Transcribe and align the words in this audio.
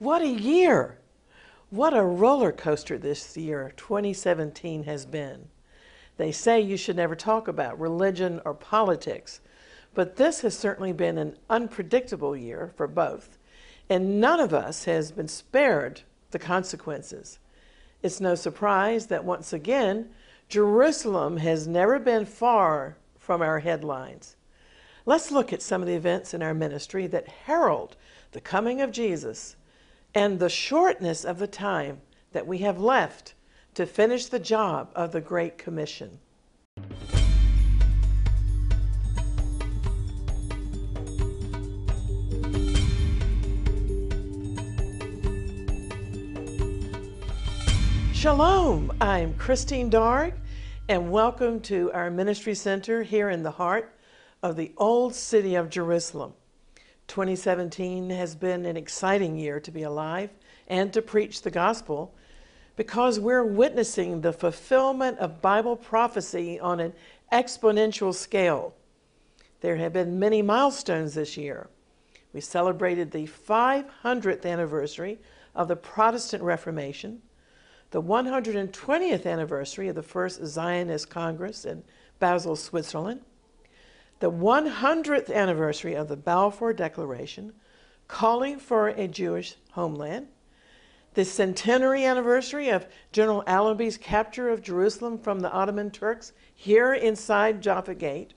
What 0.00 0.22
a 0.22 0.28
year! 0.28 0.96
What 1.68 1.92
a 1.92 2.02
roller 2.02 2.52
coaster 2.52 2.96
this 2.96 3.36
year, 3.36 3.74
2017, 3.76 4.84
has 4.84 5.04
been. 5.04 5.50
They 6.16 6.32
say 6.32 6.58
you 6.58 6.78
should 6.78 6.96
never 6.96 7.14
talk 7.14 7.48
about 7.48 7.78
religion 7.78 8.40
or 8.46 8.54
politics, 8.54 9.42
but 9.92 10.16
this 10.16 10.40
has 10.40 10.56
certainly 10.56 10.94
been 10.94 11.18
an 11.18 11.36
unpredictable 11.50 12.34
year 12.34 12.72
for 12.78 12.86
both, 12.86 13.36
and 13.90 14.18
none 14.18 14.40
of 14.40 14.54
us 14.54 14.86
has 14.86 15.12
been 15.12 15.28
spared 15.28 16.00
the 16.30 16.38
consequences. 16.38 17.38
It's 18.02 18.22
no 18.22 18.34
surprise 18.34 19.08
that 19.08 19.26
once 19.26 19.52
again, 19.52 20.08
Jerusalem 20.48 21.36
has 21.36 21.68
never 21.68 21.98
been 21.98 22.24
far 22.24 22.96
from 23.18 23.42
our 23.42 23.58
headlines. 23.58 24.36
Let's 25.04 25.30
look 25.30 25.52
at 25.52 25.60
some 25.60 25.82
of 25.82 25.88
the 25.88 25.94
events 25.94 26.32
in 26.32 26.42
our 26.42 26.54
ministry 26.54 27.06
that 27.08 27.28
herald 27.28 27.96
the 28.32 28.40
coming 28.40 28.80
of 28.80 28.92
Jesus 28.92 29.56
and 30.14 30.38
the 30.38 30.48
shortness 30.48 31.24
of 31.24 31.38
the 31.38 31.46
time 31.46 32.00
that 32.32 32.46
we 32.46 32.58
have 32.58 32.80
left 32.80 33.34
to 33.74 33.86
finish 33.86 34.26
the 34.26 34.38
job 34.38 34.90
of 34.94 35.12
the 35.12 35.20
Great 35.20 35.56
Commission. 35.56 36.18
Shalom, 48.12 48.92
I'm 49.00 49.32
Christine 49.34 49.88
Darg, 49.88 50.34
and 50.88 51.10
welcome 51.10 51.60
to 51.60 51.90
our 51.92 52.10
ministry 52.10 52.54
center 52.54 53.02
here 53.02 53.30
in 53.30 53.42
the 53.42 53.50
heart 53.52 53.96
of 54.42 54.56
the 54.56 54.72
old 54.76 55.14
city 55.14 55.54
of 55.54 55.70
Jerusalem. 55.70 56.34
2017 57.10 58.08
has 58.10 58.36
been 58.36 58.64
an 58.64 58.76
exciting 58.76 59.36
year 59.36 59.58
to 59.58 59.72
be 59.72 59.82
alive 59.82 60.30
and 60.68 60.92
to 60.92 61.02
preach 61.02 61.42
the 61.42 61.50
gospel 61.50 62.14
because 62.76 63.18
we're 63.18 63.44
witnessing 63.44 64.20
the 64.20 64.32
fulfillment 64.32 65.18
of 65.18 65.42
Bible 65.42 65.74
prophecy 65.74 66.60
on 66.60 66.78
an 66.78 66.92
exponential 67.32 68.14
scale. 68.14 68.72
There 69.60 69.74
have 69.74 69.92
been 69.92 70.20
many 70.20 70.40
milestones 70.40 71.14
this 71.14 71.36
year. 71.36 71.68
We 72.32 72.40
celebrated 72.40 73.10
the 73.10 73.26
500th 73.26 74.46
anniversary 74.46 75.18
of 75.56 75.66
the 75.66 75.74
Protestant 75.74 76.44
Reformation 76.44 77.22
the 77.90 78.00
120th 78.00 79.26
anniversary 79.26 79.88
of 79.88 79.96
the 79.96 80.02
first 80.04 80.44
Zionist 80.44 81.10
Congress 81.10 81.64
in 81.64 81.82
Basel, 82.20 82.54
Switzerland, 82.54 83.20
the 84.20 84.30
100th 84.30 85.32
anniversary 85.34 85.94
of 85.94 86.08
the 86.08 86.16
Balfour 86.16 86.72
Declaration 86.72 87.54
calling 88.06 88.58
for 88.58 88.88
a 88.88 89.08
Jewish 89.08 89.56
homeland, 89.72 90.28
the 91.14 91.24
centenary 91.24 92.04
anniversary 92.04 92.68
of 92.68 92.86
General 93.12 93.42
Allenby's 93.46 93.96
capture 93.96 94.50
of 94.50 94.62
Jerusalem 94.62 95.18
from 95.18 95.40
the 95.40 95.50
Ottoman 95.50 95.90
Turks 95.90 96.32
here 96.54 96.92
inside 96.92 97.62
Jaffa 97.62 97.94
Gate, 97.94 98.34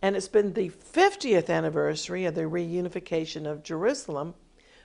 and 0.00 0.16
it's 0.16 0.28
been 0.28 0.52
the 0.52 0.68
50th 0.68 1.48
anniversary 1.48 2.26
of 2.26 2.34
the 2.34 2.42
reunification 2.42 3.50
of 3.50 3.62
Jerusalem 3.62 4.34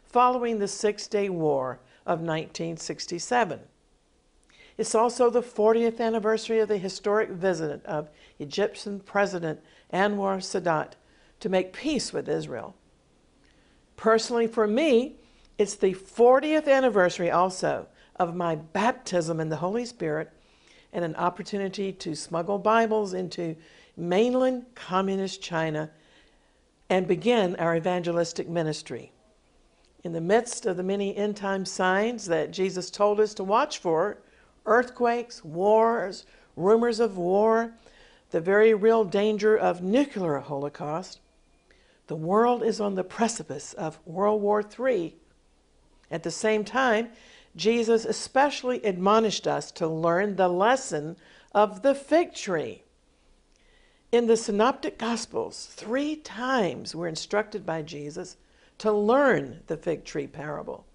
following 0.03 0.59
the 0.59 0.67
Six 0.67 1.07
Day 1.07 1.29
War 1.29 1.81
of 2.05 2.19
1967. 2.19 3.59
It's 4.79 4.95
also 4.95 5.29
the 5.29 5.41
40th 5.41 5.99
anniversary 5.99 6.59
of 6.59 6.69
the 6.69 6.77
historic 6.77 7.31
visit 7.31 7.85
of 7.85 8.09
Egyptian 8.39 9.01
President 9.01 9.59
Anwar 9.91 10.37
Sadat 10.37 10.93
to 11.41 11.49
make 11.49 11.73
peace 11.73 12.13
with 12.13 12.29
Israel. 12.29 12.73
Personally, 13.97 14.47
for 14.47 14.67
me, 14.67 15.17
it's 15.57 15.75
the 15.75 15.93
40th 15.93 16.69
anniversary 16.69 17.29
also 17.29 17.87
of 18.15 18.37
my 18.37 18.55
baptism 18.55 19.41
in 19.41 19.49
the 19.49 19.57
Holy 19.57 19.83
Spirit 19.83 20.31
and 20.93 21.03
an 21.03 21.15
opportunity 21.17 21.91
to 21.91 22.15
smuggle 22.15 22.57
Bibles 22.57 23.13
into 23.13 23.57
mainland 23.97 24.65
communist 24.75 25.41
China 25.41 25.91
and 26.89 27.05
begin 27.05 27.57
our 27.57 27.75
evangelistic 27.75 28.47
ministry 28.47 29.11
in 30.05 30.13
the 30.13 30.21
midst 30.21 30.65
of 30.65 30.77
the 30.77 30.83
many 30.83 31.13
end 31.17 31.35
time 31.35 31.65
signs 31.65 32.27
that 32.27 32.51
Jesus 32.51 32.89
told 32.89 33.19
us 33.19 33.33
to 33.33 33.43
watch 33.43 33.79
for 33.79 34.19
earthquakes, 34.69 35.43
wars, 35.43 36.25
rumors 36.55 36.99
of 36.99 37.17
war, 37.17 37.73
the 38.31 38.39
very 38.39 38.73
real 38.73 39.03
danger 39.03 39.57
of 39.57 39.81
nuclear 39.81 40.39
holocaust. 40.39 41.19
The 42.07 42.15
world 42.15 42.63
is 42.63 42.79
on 42.79 42.95
the 42.95 43.03
precipice 43.03 43.73
of 43.73 43.99
World 44.05 44.41
War 44.41 44.63
III. 44.63 45.15
At 46.11 46.23
the 46.23 46.31
same 46.31 46.63
time, 46.63 47.09
Jesus 47.55 48.05
especially 48.05 48.81
admonished 48.83 49.47
us 49.47 49.71
to 49.73 49.87
learn 49.87 50.35
the 50.35 50.47
lesson 50.47 51.17
of 51.53 51.81
the 51.81 51.95
fig 51.95 52.33
tree. 52.33 52.83
In 54.11 54.27
the 54.27 54.37
Synoptic 54.37 54.97
Gospels, 54.97 55.67
three 55.71 56.15
times 56.15 56.95
we're 56.95 57.07
instructed 57.07 57.65
by 57.65 57.81
Jesus 57.81 58.37
to 58.79 58.91
learn 58.91 59.61
the 59.67 59.77
fig 59.77 60.03
tree 60.03 60.27
parable. 60.27 60.85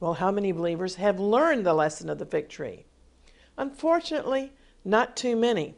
Well, 0.00 0.14
how 0.14 0.30
many 0.30 0.52
believers 0.52 0.96
have 0.96 1.20
learned 1.20 1.64
the 1.64 1.74
lesson 1.74 2.10
of 2.10 2.18
the 2.18 2.26
fig 2.26 2.48
tree? 2.48 2.84
Unfortunately, 3.56 4.52
not 4.84 5.16
too 5.16 5.36
many. 5.36 5.74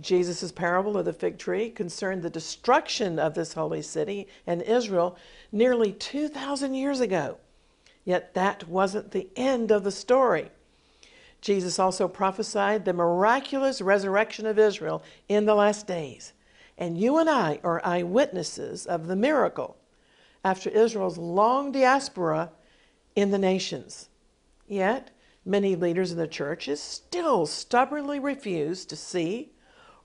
Jesus' 0.00 0.50
parable 0.50 0.98
of 0.98 1.04
the 1.04 1.12
fig 1.12 1.38
tree 1.38 1.70
concerned 1.70 2.22
the 2.22 2.30
destruction 2.30 3.18
of 3.18 3.34
this 3.34 3.52
holy 3.52 3.82
city 3.82 4.26
and 4.46 4.60
Israel 4.62 5.16
nearly 5.52 5.92
2,000 5.92 6.74
years 6.74 7.00
ago. 7.00 7.38
Yet 8.04 8.34
that 8.34 8.68
wasn't 8.68 9.12
the 9.12 9.28
end 9.36 9.70
of 9.70 9.84
the 9.84 9.92
story. 9.92 10.50
Jesus 11.40 11.78
also 11.78 12.08
prophesied 12.08 12.84
the 12.84 12.92
miraculous 12.92 13.80
resurrection 13.80 14.46
of 14.46 14.58
Israel 14.58 15.02
in 15.28 15.44
the 15.44 15.54
last 15.54 15.86
days. 15.86 16.32
And 16.76 16.98
you 16.98 17.18
and 17.18 17.30
I 17.30 17.60
are 17.62 17.84
eyewitnesses 17.84 18.86
of 18.86 19.06
the 19.06 19.16
miracle 19.16 19.76
after 20.44 20.70
Israel's 20.70 21.18
long 21.18 21.70
diaspora 21.70 22.50
in 23.14 23.30
the 23.30 23.38
nations. 23.38 24.08
Yet, 24.66 25.10
many 25.44 25.76
leaders 25.76 26.12
in 26.12 26.18
the 26.18 26.26
churches 26.26 26.80
still 26.80 27.46
stubbornly 27.46 28.18
refuse 28.18 28.84
to 28.86 28.96
see 28.96 29.52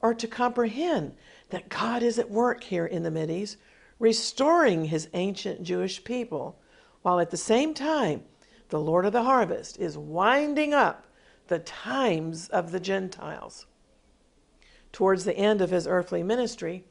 or 0.02 0.14
to 0.14 0.28
comprehend 0.28 1.16
that 1.50 1.70
God 1.70 2.04
is 2.04 2.20
at 2.20 2.30
work 2.30 2.64
here 2.64 2.86
in 2.86 3.04
the 3.04 3.12
Mideast, 3.12 3.58
restoring 4.00 4.86
his 4.86 5.10
ancient 5.14 5.64
Jewish 5.64 6.04
people, 6.04 6.60
while 7.02 7.20
at 7.20 7.32
the 7.32 7.38
same 7.38 7.74
time, 7.74 8.24
the 8.70 8.80
Lord 8.80 9.06
of 9.06 9.14
the 9.14 9.24
harvest 9.24 9.80
is 9.80 9.98
winding 9.98 10.74
up 10.74 11.06
the 11.48 11.60
times 11.60 12.48
of 12.50 12.72
the 12.72 12.80
Gentiles. 12.80 13.66
Towards 14.92 15.26
the 15.26 15.36
end 15.36 15.62
of 15.62 15.72
his 15.72 15.88
earthly 15.88 16.24
ministry, 16.24 16.86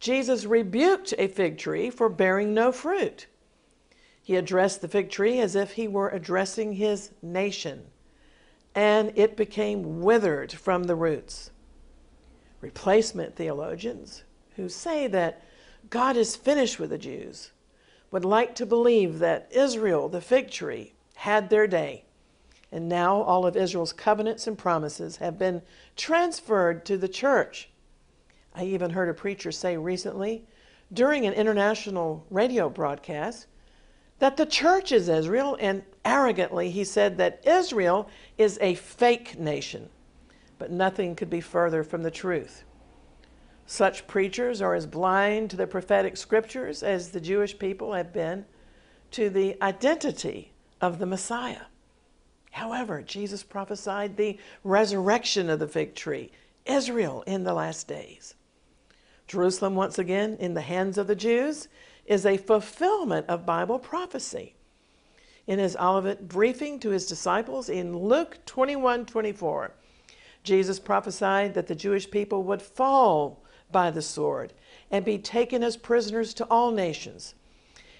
Jesus 0.00 0.44
rebuked 0.46 1.14
a 1.18 1.28
fig 1.28 1.58
tree 1.58 1.90
for 1.90 2.08
bearing 2.08 2.54
no 2.54 2.72
fruit. 2.72 3.26
He 4.22 4.36
addressed 4.36 4.80
the 4.80 4.88
fig 4.88 5.10
tree 5.10 5.40
as 5.40 5.56
if 5.56 5.72
he 5.72 5.88
were 5.88 6.08
addressing 6.08 6.74
his 6.74 7.10
nation, 7.20 7.86
and 8.74 9.12
it 9.16 9.36
became 9.36 10.00
withered 10.00 10.52
from 10.52 10.84
the 10.84 10.94
roots. 10.94 11.50
Replacement 12.60 13.34
theologians 13.34 14.22
who 14.54 14.68
say 14.68 15.08
that 15.08 15.42
God 15.90 16.16
is 16.16 16.36
finished 16.36 16.78
with 16.78 16.90
the 16.90 16.98
Jews 16.98 17.50
would 18.12 18.24
like 18.24 18.54
to 18.54 18.66
believe 18.66 19.18
that 19.18 19.48
Israel, 19.50 20.08
the 20.08 20.20
fig 20.20 20.50
tree, 20.50 20.92
had 21.16 21.50
their 21.50 21.66
day. 21.66 22.04
And 22.70 22.88
now 22.88 23.22
all 23.22 23.44
of 23.44 23.56
Israel's 23.56 23.92
covenants 23.92 24.46
and 24.46 24.56
promises 24.56 25.16
have 25.16 25.38
been 25.38 25.62
transferred 25.96 26.84
to 26.86 26.96
the 26.96 27.08
church. 27.08 27.70
I 28.54 28.64
even 28.64 28.90
heard 28.90 29.08
a 29.08 29.14
preacher 29.14 29.50
say 29.50 29.76
recently 29.76 30.44
during 30.92 31.26
an 31.26 31.32
international 31.32 32.24
radio 32.30 32.68
broadcast 32.68 33.46
that 34.22 34.36
the 34.36 34.46
church 34.46 34.92
is 34.92 35.08
Israel, 35.08 35.56
and 35.58 35.82
arrogantly 36.04 36.70
he 36.70 36.84
said 36.84 37.18
that 37.18 37.44
Israel 37.44 38.08
is 38.38 38.56
a 38.60 38.76
fake 38.76 39.36
nation. 39.36 39.88
But 40.60 40.70
nothing 40.70 41.16
could 41.16 41.28
be 41.28 41.40
further 41.40 41.82
from 41.82 42.04
the 42.04 42.10
truth. 42.12 42.62
Such 43.66 44.06
preachers 44.06 44.62
are 44.62 44.76
as 44.76 44.86
blind 44.86 45.50
to 45.50 45.56
the 45.56 45.66
prophetic 45.66 46.16
scriptures 46.16 46.84
as 46.84 47.10
the 47.10 47.20
Jewish 47.20 47.58
people 47.58 47.94
have 47.94 48.12
been 48.12 48.44
to 49.10 49.28
the 49.28 49.60
identity 49.60 50.52
of 50.80 51.00
the 51.00 51.06
Messiah. 51.06 51.62
However, 52.52 53.02
Jesus 53.02 53.42
prophesied 53.42 54.16
the 54.16 54.38
resurrection 54.62 55.50
of 55.50 55.58
the 55.58 55.66
fig 55.66 55.96
tree, 55.96 56.30
Israel 56.64 57.24
in 57.26 57.42
the 57.42 57.54
last 57.54 57.88
days. 57.88 58.36
Jerusalem, 59.26 59.74
once 59.74 59.98
again, 59.98 60.36
in 60.38 60.54
the 60.54 60.60
hands 60.60 60.96
of 60.96 61.08
the 61.08 61.16
Jews, 61.16 61.66
is 62.06 62.26
a 62.26 62.36
fulfillment 62.36 63.26
of 63.28 63.46
Bible 63.46 63.78
prophecy. 63.78 64.54
In 65.46 65.58
his 65.58 65.76
Olivet 65.76 66.28
briefing 66.28 66.78
to 66.80 66.90
his 66.90 67.06
disciples 67.06 67.68
in 67.68 67.96
Luke 67.96 68.38
21 68.46 69.06
24, 69.06 69.72
Jesus 70.44 70.78
prophesied 70.78 71.54
that 71.54 71.66
the 71.66 71.74
Jewish 71.74 72.10
people 72.10 72.42
would 72.44 72.62
fall 72.62 73.42
by 73.70 73.90
the 73.90 74.02
sword 74.02 74.52
and 74.90 75.04
be 75.04 75.18
taken 75.18 75.62
as 75.62 75.76
prisoners 75.76 76.34
to 76.34 76.44
all 76.46 76.70
nations. 76.70 77.34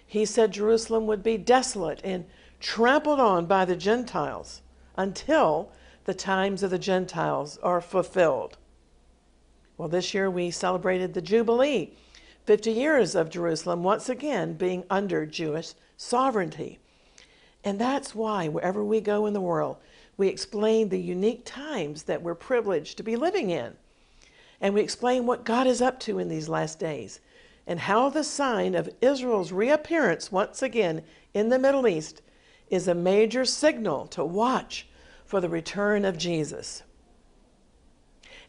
He 0.07 0.25
said 0.25 0.53
Jerusalem 0.53 1.07
would 1.07 1.23
be 1.23 1.39
desolate 1.39 2.01
and 2.05 2.27
trampled 2.61 3.19
on 3.19 3.47
by 3.47 3.65
the 3.65 3.77
Gentiles 3.77 4.61
until 4.97 5.73
the 6.05 6.15
times 6.15 6.63
of 6.63 6.71
the 6.71 6.79
Gentiles 6.79 7.59
are 7.63 7.81
fulfilled. 7.81 8.59
Well, 9.79 9.89
this 9.89 10.13
year 10.15 10.31
we 10.31 10.51
celebrated 10.51 11.15
the 11.15 11.23
Jubilee, 11.23 11.95
50 12.45 12.73
years 12.73 13.15
of 13.15 13.31
Jerusalem 13.31 13.83
once 13.83 14.09
again 14.09 14.55
being 14.55 14.85
under 14.91 15.25
Jewish 15.27 15.75
sovereignty. 15.97 16.79
And 17.65 17.79
that's 17.79 18.15
why, 18.15 18.49
wherever 18.49 18.83
we 18.83 19.01
go 19.01 19.27
in 19.27 19.33
the 19.33 19.41
world, 19.41 19.77
we 20.17 20.29
explain 20.29 20.89
the 20.89 21.01
unique 21.01 21.45
times 21.45 22.05
that 22.05 22.23
we're 22.23 22.35
privileged 22.35 22.97
to 22.97 23.03
be 23.03 23.17
living 23.17 23.51
in. 23.51 23.77
And 24.61 24.75
we 24.75 24.81
explain 24.81 25.27
what 25.27 25.45
God 25.45 25.67
is 25.67 25.81
up 25.81 26.01
to 26.01 26.19
in 26.19 26.29
these 26.29 26.49
last 26.49 26.79
days 26.79 27.21
and 27.67 27.79
how 27.79 28.09
the 28.09 28.25
sign 28.25 28.75
of 28.75 28.91
Israel's 29.01 29.53
reappearance 29.53 30.33
once 30.33 30.63
again 30.63 31.03
in 31.33 31.49
the 31.49 31.59
Middle 31.59 31.87
East 31.87 32.23
is 32.71 32.89
a 32.89 32.95
major 32.95 33.45
signal 33.45 34.07
to 34.09 34.25
watch 34.25 34.89
for 35.25 35.41
the 35.41 35.49
return 35.49 36.05
of 36.05 36.19
Jesus. 36.19 36.83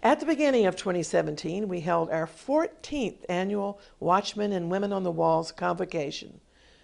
At 0.03 0.19
the 0.19 0.25
beginning 0.25 0.65
of 0.65 0.75
2017, 0.75 1.69
we 1.69 1.79
held 1.79 2.09
our 2.09 2.27
14th 2.27 3.23
annual 3.29 3.79
Watchmen 4.01 4.51
and 4.51 4.69
Women 4.69 4.91
on 4.91 5.03
the 5.03 5.11
Walls 5.11 5.53
convocation, 5.53 6.41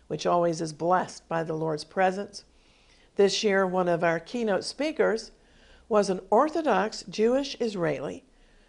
which 0.08 0.26
always 0.26 0.62
is 0.62 0.72
blessed 0.72 1.28
by 1.28 1.44
the 1.44 1.54
Lord's 1.54 1.84
presence. 1.84 2.46
This 3.18 3.44
year, 3.44 3.68
one 3.68 3.90
of 3.90 4.06
our 4.06 4.22
keynote 4.22 4.64
speakers 4.64 5.32
was 5.90 6.10
an 6.10 6.22
Orthodox 6.30 7.04
Jewish 7.10 7.58
Israeli 7.60 8.24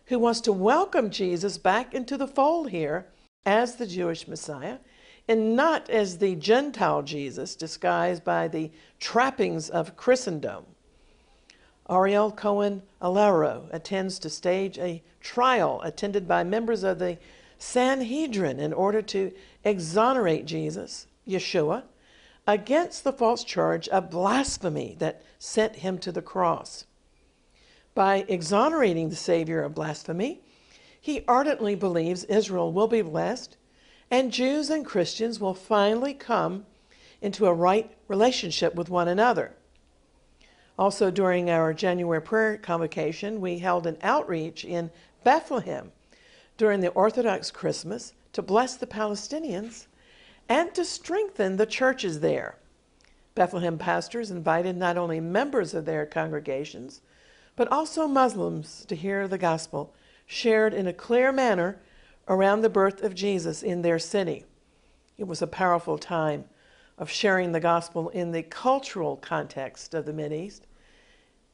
who 0.06 0.18
wants 0.18 0.40
to 0.40 0.52
welcome 0.52 1.10
Jesus 1.10 1.56
back 1.56 1.94
into 1.94 2.16
the 2.16 2.26
fold 2.26 2.70
here 2.70 3.06
as 3.46 3.76
the 3.76 3.86
Jewish 3.86 4.26
Messiah 4.26 4.78
and 5.28 5.54
not 5.54 5.88
as 5.88 6.18
the 6.18 6.34
Gentile 6.34 7.02
Jesus 7.02 7.54
disguised 7.54 8.24
by 8.24 8.48
the 8.48 8.72
trappings 8.98 9.70
of 9.70 9.96
Christendom. 9.96 10.64
Ariel 11.90 12.30
Cohen 12.30 12.82
Alloro 13.02 13.68
attends 13.72 14.20
to 14.20 14.30
stage 14.30 14.78
a 14.78 15.02
trial 15.20 15.80
attended 15.82 16.28
by 16.28 16.44
members 16.44 16.84
of 16.84 17.00
the 17.00 17.18
Sanhedrin 17.58 18.60
in 18.60 18.72
order 18.72 19.02
to 19.02 19.32
exonerate 19.64 20.46
Jesus, 20.46 21.08
Yeshua, 21.26 21.82
against 22.46 23.02
the 23.02 23.12
false 23.12 23.42
charge 23.42 23.88
of 23.88 24.10
blasphemy 24.10 24.96
that 25.00 25.22
sent 25.38 25.76
him 25.76 25.98
to 25.98 26.12
the 26.12 26.22
cross. 26.22 26.86
By 27.94 28.24
exonerating 28.28 29.08
the 29.08 29.16
Savior 29.16 29.62
of 29.62 29.74
blasphemy, 29.74 30.42
he 31.00 31.24
ardently 31.26 31.74
believes 31.74 32.24
Israel 32.24 32.72
will 32.72 32.88
be 32.88 33.02
blessed 33.02 33.56
and 34.10 34.32
Jews 34.32 34.70
and 34.70 34.86
Christians 34.86 35.40
will 35.40 35.54
finally 35.54 36.14
come 36.14 36.66
into 37.20 37.46
a 37.46 37.54
right 37.54 37.90
relationship 38.08 38.74
with 38.74 38.88
one 38.88 39.08
another. 39.08 39.54
Also, 40.80 41.10
during 41.10 41.50
our 41.50 41.74
January 41.74 42.22
prayer 42.22 42.56
convocation, 42.56 43.38
we 43.38 43.58
held 43.58 43.86
an 43.86 43.98
outreach 44.00 44.64
in 44.64 44.90
Bethlehem 45.22 45.92
during 46.56 46.80
the 46.80 46.88
Orthodox 46.92 47.50
Christmas 47.50 48.14
to 48.32 48.40
bless 48.40 48.76
the 48.76 48.86
Palestinians 48.86 49.88
and 50.48 50.74
to 50.74 50.82
strengthen 50.86 51.58
the 51.58 51.66
churches 51.66 52.20
there. 52.20 52.56
Bethlehem 53.34 53.76
pastors 53.76 54.30
invited 54.30 54.74
not 54.74 54.96
only 54.96 55.20
members 55.20 55.74
of 55.74 55.84
their 55.84 56.06
congregations, 56.06 57.02
but 57.56 57.70
also 57.70 58.08
Muslims 58.08 58.86
to 58.86 58.96
hear 58.96 59.28
the 59.28 59.36
gospel 59.36 59.92
shared 60.24 60.72
in 60.72 60.86
a 60.86 60.94
clear 60.94 61.30
manner 61.30 61.78
around 62.26 62.62
the 62.62 62.70
birth 62.70 63.02
of 63.02 63.14
Jesus 63.14 63.62
in 63.62 63.82
their 63.82 63.98
city. 63.98 64.46
It 65.18 65.24
was 65.24 65.42
a 65.42 65.46
powerful 65.46 65.98
time 65.98 66.46
of 66.96 67.10
sharing 67.10 67.52
the 67.52 67.60
gospel 67.60 68.08
in 68.08 68.32
the 68.32 68.42
cultural 68.42 69.18
context 69.18 69.92
of 69.92 70.06
the 70.06 70.12
Mideast 70.14 70.62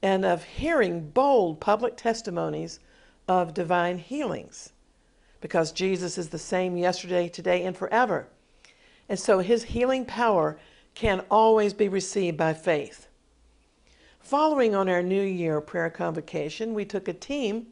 and 0.07 0.25
of 0.25 0.45
hearing 0.45 1.11
bold 1.11 1.59
public 1.59 1.97
testimonies 1.97 2.79
of 3.27 3.53
divine 3.53 3.99
healings 3.99 4.73
because 5.41 5.73
Jesus 5.73 6.17
is 6.17 6.29
the 6.29 6.39
same 6.39 6.77
yesterday, 6.77 7.29
today, 7.29 7.65
and 7.65 7.77
forever. 7.77 8.29
And 9.09 9.19
so 9.19 9.41
his 9.41 9.65
healing 9.65 10.05
power 10.05 10.61
can 10.95 11.25
always 11.29 11.73
be 11.73 11.89
received 11.89 12.37
by 12.37 12.55
faith. 12.55 13.09
Following 14.21 14.77
on 14.77 14.89
our 14.89 15.03
New 15.03 15.25
Year 15.25 15.61
prayer 15.61 15.91
convocation, 15.91 16.73
we 16.73 16.85
took 16.85 17.09
a 17.09 17.13
team 17.13 17.67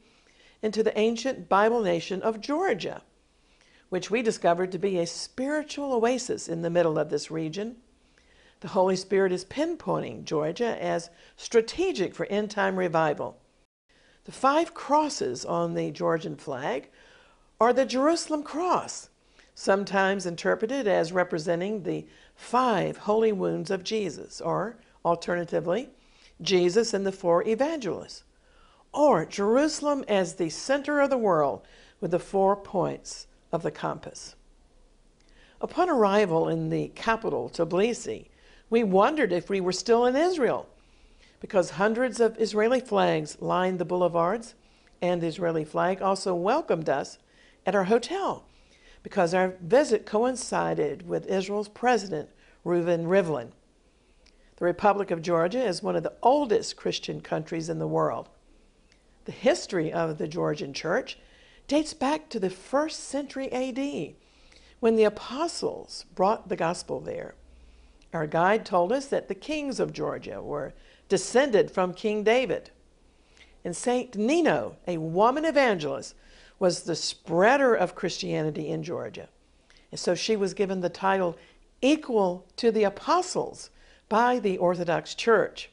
into 0.60 0.82
the 0.82 0.98
ancient 0.98 1.48
Bible 1.48 1.82
nation 1.82 2.20
of 2.20 2.40
Georgia, 2.40 3.02
which 3.90 4.10
we 4.10 4.22
discovered 4.22 4.72
to 4.72 4.78
be 4.78 4.98
a 4.98 5.06
spiritual 5.06 5.92
oasis 5.92 6.48
in 6.48 6.62
the 6.62 6.70
middle 6.70 6.98
of 6.98 7.10
this 7.10 7.30
region. 7.30 7.76
The 8.64 8.70
Holy 8.70 8.96
Spirit 8.96 9.30
is 9.30 9.44
pinpointing 9.44 10.24
Georgia 10.24 10.82
as 10.82 11.10
strategic 11.36 12.14
for 12.14 12.24
end 12.30 12.50
time 12.50 12.78
revival. 12.78 13.36
The 14.24 14.32
five 14.32 14.72
crosses 14.72 15.44
on 15.44 15.74
the 15.74 15.90
Georgian 15.90 16.34
flag 16.34 16.88
are 17.60 17.74
the 17.74 17.84
Jerusalem 17.84 18.42
cross, 18.42 19.10
sometimes 19.54 20.24
interpreted 20.24 20.88
as 20.88 21.12
representing 21.12 21.82
the 21.82 22.06
five 22.34 22.96
holy 22.96 23.32
wounds 23.32 23.70
of 23.70 23.84
Jesus, 23.84 24.40
or 24.40 24.78
alternatively, 25.04 25.90
Jesus 26.40 26.94
and 26.94 27.06
the 27.06 27.12
four 27.12 27.46
evangelists 27.46 28.24
or 28.94 29.26
Jerusalem 29.26 30.06
as 30.08 30.36
the 30.36 30.48
center 30.48 31.00
of 31.00 31.10
the 31.10 31.18
world 31.18 31.66
with 32.00 32.12
the 32.12 32.18
four 32.18 32.56
points 32.56 33.26
of 33.52 33.62
the 33.62 33.70
compass. 33.70 34.36
Upon 35.60 35.90
arrival 35.90 36.48
in 36.48 36.70
the 36.70 36.88
capital, 36.94 37.50
Tbilisi, 37.50 38.28
we 38.70 38.82
wondered 38.82 39.32
if 39.32 39.48
we 39.48 39.60
were 39.60 39.72
still 39.72 40.06
in 40.06 40.16
Israel 40.16 40.68
because 41.40 41.70
hundreds 41.70 42.20
of 42.20 42.40
Israeli 42.40 42.80
flags 42.80 43.36
lined 43.40 43.78
the 43.78 43.84
boulevards, 43.84 44.54
and 45.02 45.20
the 45.20 45.26
Israeli 45.26 45.64
flag 45.64 46.00
also 46.00 46.34
welcomed 46.34 46.88
us 46.88 47.18
at 47.66 47.74
our 47.74 47.84
hotel 47.84 48.46
because 49.02 49.34
our 49.34 49.54
visit 49.60 50.06
coincided 50.06 51.06
with 51.06 51.26
Israel's 51.26 51.68
president, 51.68 52.30
Reuven 52.64 53.04
Rivlin. 53.04 53.50
The 54.56 54.64
Republic 54.64 55.10
of 55.10 55.20
Georgia 55.20 55.62
is 55.62 55.82
one 55.82 55.96
of 55.96 56.02
the 56.02 56.14
oldest 56.22 56.76
Christian 56.76 57.20
countries 57.20 57.68
in 57.68 57.78
the 57.78 57.86
world. 57.86 58.30
The 59.26 59.32
history 59.32 59.92
of 59.92 60.16
the 60.16 60.26
Georgian 60.28 60.72
church 60.72 61.18
dates 61.68 61.92
back 61.92 62.30
to 62.30 62.40
the 62.40 62.48
first 62.48 63.04
century 63.04 63.52
AD 63.52 64.14
when 64.80 64.96
the 64.96 65.04
apostles 65.04 66.06
brought 66.14 66.48
the 66.48 66.56
gospel 66.56 67.00
there. 67.00 67.34
Our 68.14 68.28
guide 68.28 68.64
told 68.64 68.92
us 68.92 69.06
that 69.06 69.26
the 69.26 69.34
kings 69.34 69.80
of 69.80 69.92
Georgia 69.92 70.40
were 70.40 70.72
descended 71.08 71.70
from 71.70 71.92
King 71.92 72.22
David. 72.22 72.70
And 73.64 73.76
Saint 73.76 74.16
Nino, 74.16 74.76
a 74.86 74.98
woman 74.98 75.44
evangelist, 75.44 76.14
was 76.60 76.84
the 76.84 76.94
spreader 76.94 77.74
of 77.74 77.96
Christianity 77.96 78.68
in 78.68 78.84
Georgia. 78.84 79.28
And 79.90 79.98
so 79.98 80.14
she 80.14 80.36
was 80.36 80.54
given 80.54 80.80
the 80.80 80.88
title 80.88 81.36
equal 81.82 82.46
to 82.56 82.70
the 82.70 82.84
apostles 82.84 83.70
by 84.08 84.38
the 84.38 84.58
Orthodox 84.58 85.14
Church. 85.16 85.70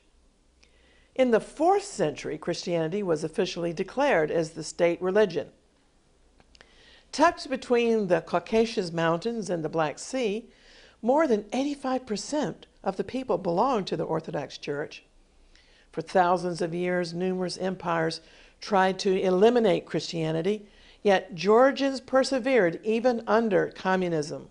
In 1.14 1.30
the 1.30 1.40
fourth 1.40 1.84
century, 1.84 2.38
Christianity 2.40 3.04
was 3.04 3.24
officially 3.24 3.72
declared 3.72 4.32
as 4.32 4.52
the 4.52 4.64
state 4.64 5.00
religion. 5.02 5.50
Tucked 7.12 7.50
between 7.50 8.08
the 8.08 8.22
Caucasus 8.22 8.92
Mountains 8.92 9.50
and 9.50 9.64
the 9.64 9.70
Black 9.70 10.00
Sea, 10.00 10.50
more 11.02 11.28
than 11.28 11.44
85% 11.46 12.56
of 12.84 12.98
the 12.98 13.04
people 13.04 13.38
belonged 13.38 13.88
to 13.88 13.98
the 13.98 14.04
Orthodox 14.04 14.58
Church. 14.58 15.04
For 15.92 16.02
thousands 16.02 16.62
of 16.62 16.74
years, 16.74 17.14
numerous 17.14 17.58
empires 17.58 18.22
tried 18.62 19.00
to 19.00 19.20
eliminate 19.20 19.86
Christianity, 19.86 20.68
yet 21.04 21.36
Georgians 21.36 22.00
persevered 22.00 22.80
even 22.84 23.24
under 23.28 23.72
communism. 23.76 24.50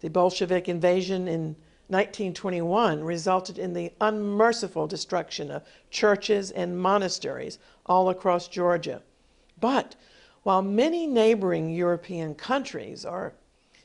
The 0.00 0.10
Bolshevik 0.10 0.68
invasion 0.68 1.28
in 1.28 1.56
1921 1.88 3.02
resulted 3.02 3.58
in 3.58 3.72
the 3.72 3.92
unmerciful 4.00 4.86
destruction 4.86 5.50
of 5.50 5.62
churches 5.90 6.50
and 6.50 6.78
monasteries 6.78 7.58
all 7.86 8.10
across 8.10 8.48
Georgia. 8.48 9.02
But 9.60 9.96
while 10.42 10.62
many 10.62 11.06
neighboring 11.06 11.70
European 11.70 12.34
countries 12.34 13.04
are 13.04 13.34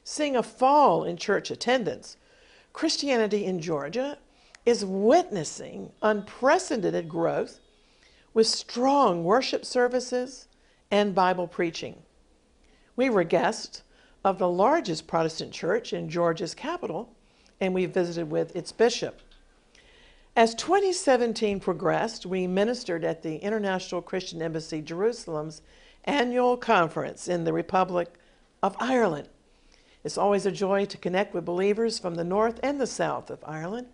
seeing 0.03 0.35
a 0.35 0.43
fall 0.43 1.03
in 1.03 1.17
church 1.17 1.49
attendance, 1.51 2.17
Christianity 2.73 3.45
in 3.45 3.59
Georgia 3.59 4.17
is 4.65 4.85
witnessing 4.85 5.91
unprecedented 6.01 7.07
growth 7.09 7.59
with 8.33 8.47
strong 8.47 9.23
worship 9.23 9.65
services 9.65 10.47
and 10.89 11.15
Bible 11.15 11.47
preaching. 11.47 12.01
We 12.95 13.09
were 13.09 13.23
guests 13.23 13.83
of 14.23 14.37
the 14.37 14.49
largest 14.49 15.07
Protestant 15.07 15.51
church 15.51 15.93
in 15.93 16.09
Georgia's 16.09 16.55
capital, 16.55 17.13
and 17.59 17.73
we 17.73 17.85
visited 17.85 18.29
with 18.29 18.55
its 18.55 18.71
bishop. 18.71 19.21
As 20.35 20.55
2017 20.55 21.59
progressed, 21.59 22.25
we 22.25 22.47
ministered 22.47 23.03
at 23.03 23.21
the 23.21 23.35
International 23.37 24.01
Christian 24.01 24.41
Embassy 24.41 24.81
Jerusalem's 24.81 25.61
annual 26.05 26.57
conference 26.57 27.27
in 27.27 27.43
the 27.43 27.53
Republic 27.53 28.13
of 28.63 28.75
Ireland. 28.79 29.29
It's 30.03 30.17
always 30.17 30.45
a 30.45 30.51
joy 30.51 30.85
to 30.85 30.97
connect 30.97 31.33
with 31.33 31.45
believers 31.45 31.97
from 31.97 32.15
the 32.15 32.23
north 32.23 32.59
and 32.61 32.79
the 32.79 32.87
south 32.87 33.29
of 33.29 33.43
Ireland 33.45 33.87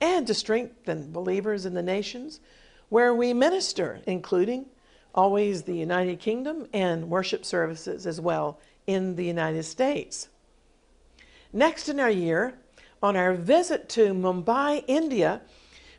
and 0.00 0.26
to 0.26 0.34
strengthen 0.34 1.12
believers 1.12 1.66
in 1.66 1.74
the 1.74 1.82
nations 1.82 2.40
where 2.88 3.14
we 3.14 3.32
minister, 3.32 4.00
including 4.06 4.66
always 5.14 5.62
the 5.62 5.76
United 5.76 6.20
Kingdom 6.20 6.66
and 6.72 7.08
worship 7.08 7.44
services 7.44 8.06
as 8.06 8.20
well 8.20 8.58
in 8.86 9.16
the 9.16 9.24
United 9.24 9.64
States. 9.64 10.28
Next 11.52 11.88
in 11.88 11.98
our 11.98 12.10
year, 12.10 12.54
on 13.02 13.16
our 13.16 13.34
visit 13.34 13.88
to 13.90 14.12
Mumbai, 14.12 14.84
India, 14.86 15.40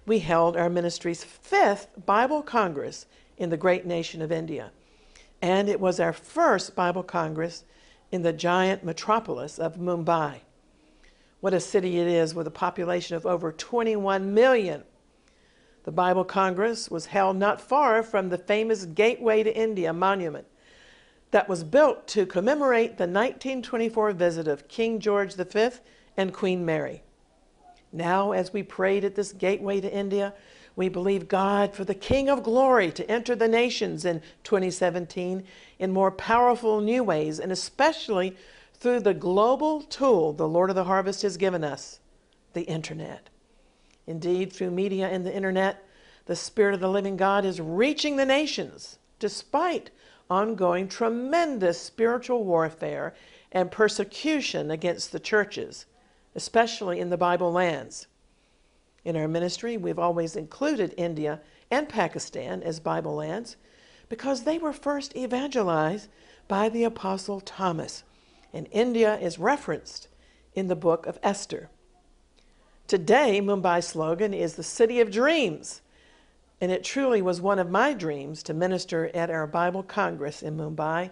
we 0.05 0.19
held 0.19 0.55
our 0.55 0.69
ministry's 0.69 1.23
fifth 1.23 1.87
Bible 2.05 2.41
Congress 2.41 3.05
in 3.37 3.49
the 3.49 3.57
great 3.57 3.85
nation 3.85 4.21
of 4.21 4.31
India. 4.31 4.71
And 5.41 5.67
it 5.67 5.79
was 5.79 5.99
our 5.99 6.13
first 6.13 6.75
Bible 6.75 7.03
Congress 7.03 7.63
in 8.11 8.21
the 8.21 8.33
giant 8.33 8.83
metropolis 8.83 9.59
of 9.59 9.77
Mumbai. 9.77 10.41
What 11.39 11.53
a 11.53 11.59
city 11.59 11.99
it 11.99 12.07
is 12.07 12.33
with 12.33 12.47
a 12.47 12.51
population 12.51 13.15
of 13.15 13.25
over 13.25 13.51
21 13.51 14.33
million. 14.33 14.83
The 15.83 15.91
Bible 15.91 16.25
Congress 16.25 16.89
was 16.89 17.07
held 17.07 17.37
not 17.37 17.61
far 17.61 18.01
from 18.01 18.29
the 18.29 18.37
famous 18.37 18.85
Gateway 18.85 19.43
to 19.43 19.55
India 19.55 19.93
monument 19.93 20.47
that 21.31 21.49
was 21.49 21.63
built 21.63 22.07
to 22.07 22.25
commemorate 22.25 22.97
the 22.97 23.03
1924 23.03 24.13
visit 24.13 24.47
of 24.47 24.67
King 24.67 24.99
George 24.99 25.35
V 25.35 25.69
and 26.17 26.33
Queen 26.33 26.65
Mary. 26.65 27.03
Now, 27.91 28.31
as 28.31 28.51
we 28.51 28.63
prayed 28.63 29.03
at 29.03 29.15
this 29.15 29.31
gateway 29.31 29.79
to 29.81 29.93
India, 29.93 30.33
we 30.75 30.89
believe 30.89 31.27
God 31.27 31.73
for 31.73 31.85
the 31.85 31.95
King 31.95 32.29
of 32.29 32.43
Glory 32.43 32.91
to 32.91 33.09
enter 33.09 33.35
the 33.35 33.47
nations 33.47 34.03
in 34.03 34.21
2017 34.43 35.43
in 35.79 35.91
more 35.91 36.11
powerful 36.11 36.81
new 36.81 37.03
ways, 37.03 37.39
and 37.39 37.51
especially 37.51 38.35
through 38.73 38.99
the 38.99 39.13
global 39.13 39.81
tool 39.81 40.33
the 40.33 40.47
Lord 40.47 40.69
of 40.69 40.75
the 40.75 40.83
Harvest 40.83 41.21
has 41.21 41.37
given 41.37 41.63
us 41.63 41.99
the 42.53 42.63
internet. 42.63 43.29
Indeed, 44.05 44.51
through 44.51 44.71
media 44.71 45.07
and 45.07 45.25
the 45.25 45.33
internet, 45.33 45.83
the 46.25 46.35
Spirit 46.35 46.73
of 46.73 46.79
the 46.81 46.89
living 46.89 47.17
God 47.17 47.45
is 47.45 47.61
reaching 47.61 48.15
the 48.17 48.25
nations 48.25 48.99
despite 49.19 49.91
ongoing 50.29 50.87
tremendous 50.87 51.79
spiritual 51.79 52.43
warfare 52.43 53.13
and 53.51 53.71
persecution 53.71 54.71
against 54.71 55.11
the 55.11 55.19
churches, 55.19 55.85
especially 56.35 56.99
in 56.99 57.09
the 57.09 57.17
Bible 57.17 57.51
lands. 57.51 58.07
In 59.05 59.15
our 59.15 59.27
ministry, 59.27 59.77
we've 59.77 59.99
always 59.99 60.35
included 60.35 60.95
India 60.97 61.39
and 61.69 61.87
Pakistan 61.87 62.63
as 62.63 62.79
Bible 62.79 63.15
lands 63.15 63.55
because 64.09 64.43
they 64.43 64.57
were 64.57 64.73
first 64.73 65.15
evangelized 65.15 66.09
by 66.47 66.69
the 66.69 66.83
Apostle 66.83 67.39
Thomas, 67.39 68.03
and 68.51 68.67
India 68.71 69.17
is 69.19 69.37
referenced 69.37 70.07
in 70.55 70.67
the 70.67 70.75
book 70.75 71.05
of 71.05 71.19
Esther. 71.21 71.69
Today, 72.87 73.39
Mumbai's 73.41 73.87
slogan 73.87 74.33
is 74.33 74.55
the 74.55 74.63
City 74.63 74.99
of 74.99 75.11
Dreams, 75.11 75.81
and 76.59 76.71
it 76.71 76.83
truly 76.83 77.21
was 77.21 77.41
one 77.41 77.59
of 77.59 77.69
my 77.69 77.93
dreams 77.93 78.41
to 78.43 78.53
minister 78.53 79.11
at 79.13 79.29
our 79.29 79.45
Bible 79.45 79.83
Congress 79.83 80.41
in 80.41 80.57
Mumbai 80.57 81.11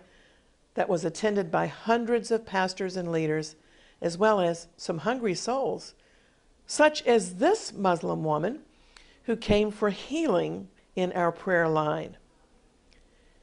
that 0.73 0.89
was 0.89 1.05
attended 1.05 1.51
by 1.51 1.67
hundreds 1.67 2.31
of 2.31 2.45
pastors 2.45 2.97
and 2.97 3.12
leaders, 3.12 3.55
as 4.01 4.17
well 4.17 4.39
as 4.39 4.67
some 4.77 5.00
hungry 5.00 5.35
souls, 5.35 5.93
such 6.65 7.01
as 7.03 7.36
this 7.36 7.74
Muslim 7.74 8.24
woman 8.24 8.60
who 9.25 9.36
came 9.36 9.72
for 9.72 9.89
healing 9.89 10.67
in 10.96 11.12
our 11.13 11.32
prayer 11.32 11.67
line. 11.67 12.17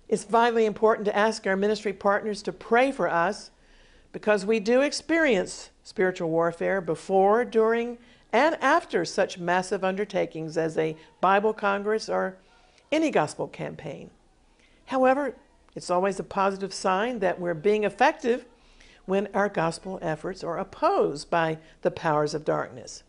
It's 0.08 0.24
vitally 0.24 0.66
important 0.66 1.04
to 1.06 1.16
ask 1.16 1.46
our 1.46 1.56
ministry 1.56 1.92
partners 1.92 2.42
to 2.42 2.52
pray 2.52 2.90
for 2.90 3.08
us 3.08 3.50
because 4.12 4.44
we 4.44 4.58
do 4.58 4.80
experience 4.80 5.70
spiritual 5.84 6.30
warfare 6.30 6.80
before, 6.80 7.44
during, 7.44 7.98
and 8.32 8.56
after 8.60 9.04
such 9.04 9.38
massive 9.38 9.84
undertakings 9.84 10.56
as 10.56 10.76
a 10.76 10.96
Bible 11.20 11.52
Congress 11.52 12.08
or 12.08 12.36
any 12.90 13.10
gospel 13.10 13.46
campaign. 13.46 14.10
However, 14.86 15.36
it's 15.76 15.90
always 15.90 16.18
a 16.18 16.24
positive 16.24 16.74
sign 16.74 17.20
that 17.20 17.38
we're 17.38 17.54
being 17.54 17.84
effective 17.84 18.44
when 19.06 19.28
our 19.32 19.48
gospel 19.48 19.98
efforts 20.02 20.42
are 20.42 20.58
opposed 20.58 21.30
by 21.30 21.58
the 21.82 21.90
powers 21.90 22.34
of 22.34 22.44
darkness. 22.44 23.04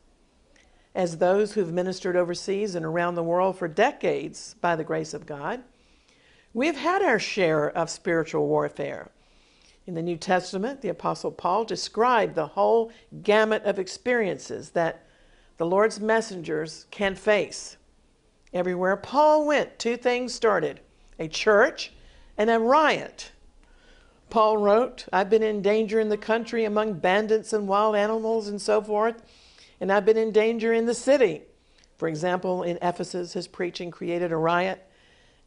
As 0.94 1.18
those 1.18 1.54
who've 1.54 1.72
ministered 1.72 2.16
overseas 2.16 2.76
and 2.76 2.86
around 2.86 3.16
the 3.16 3.24
world 3.24 3.58
for 3.58 3.68
decades 3.68 4.56
by 4.60 4.76
the 4.76 4.84
grace 4.84 5.14
of 5.14 5.26
God, 5.26 5.64
we've 6.54 6.78
had 6.78 7.02
our 7.02 7.20
share 7.20 7.70
of 7.70 7.90
spiritual 7.90 8.48
warfare. 8.48 9.10
In 9.88 9.94
the 9.94 10.02
New 10.02 10.18
Testament, 10.18 10.82
the 10.82 10.90
Apostle 10.90 11.32
Paul 11.32 11.64
described 11.64 12.36
the 12.36 12.48
whole 12.48 12.92
gamut 13.24 13.64
of 13.64 13.80
experiences 13.80 14.72
that 14.72 15.06
the 15.58 15.66
Lord's 15.66 16.00
messengers 16.00 16.86
can 16.92 17.16
face. 17.16 17.78
Everywhere 18.54 18.98
Paul 18.98 19.48
went, 19.48 19.80
two 19.80 19.96
things 19.96 20.34
started 20.34 20.82
a 21.18 21.28
church 21.28 21.94
and 22.38 22.50
a 22.50 22.60
riot. 22.60 23.32
Paul 24.30 24.58
wrote, 24.58 25.06
I've 25.14 25.30
been 25.30 25.44
in 25.44 25.62
danger 25.62 26.00
in 26.00 26.10
the 26.10 26.18
country 26.18 26.66
among 26.66 26.96
bandits 26.96 27.54
and 27.54 27.68
wild 27.68 27.96
animals 27.96 28.48
and 28.48 28.62
so 28.62 28.82
forth, 28.82 29.22
and 29.82 29.92
I've 29.92 30.06
been 30.06 30.16
in 30.16 30.32
danger 30.32 30.72
in 30.72 30.86
the 30.86 30.94
city. 30.94 31.42
For 31.98 32.08
example, 32.08 32.62
in 32.64 32.78
Ephesus, 32.82 33.34
his 33.34 33.48
preaching 33.48 33.92
created 33.92 34.32
a 34.32 34.38
riot, 34.38 34.88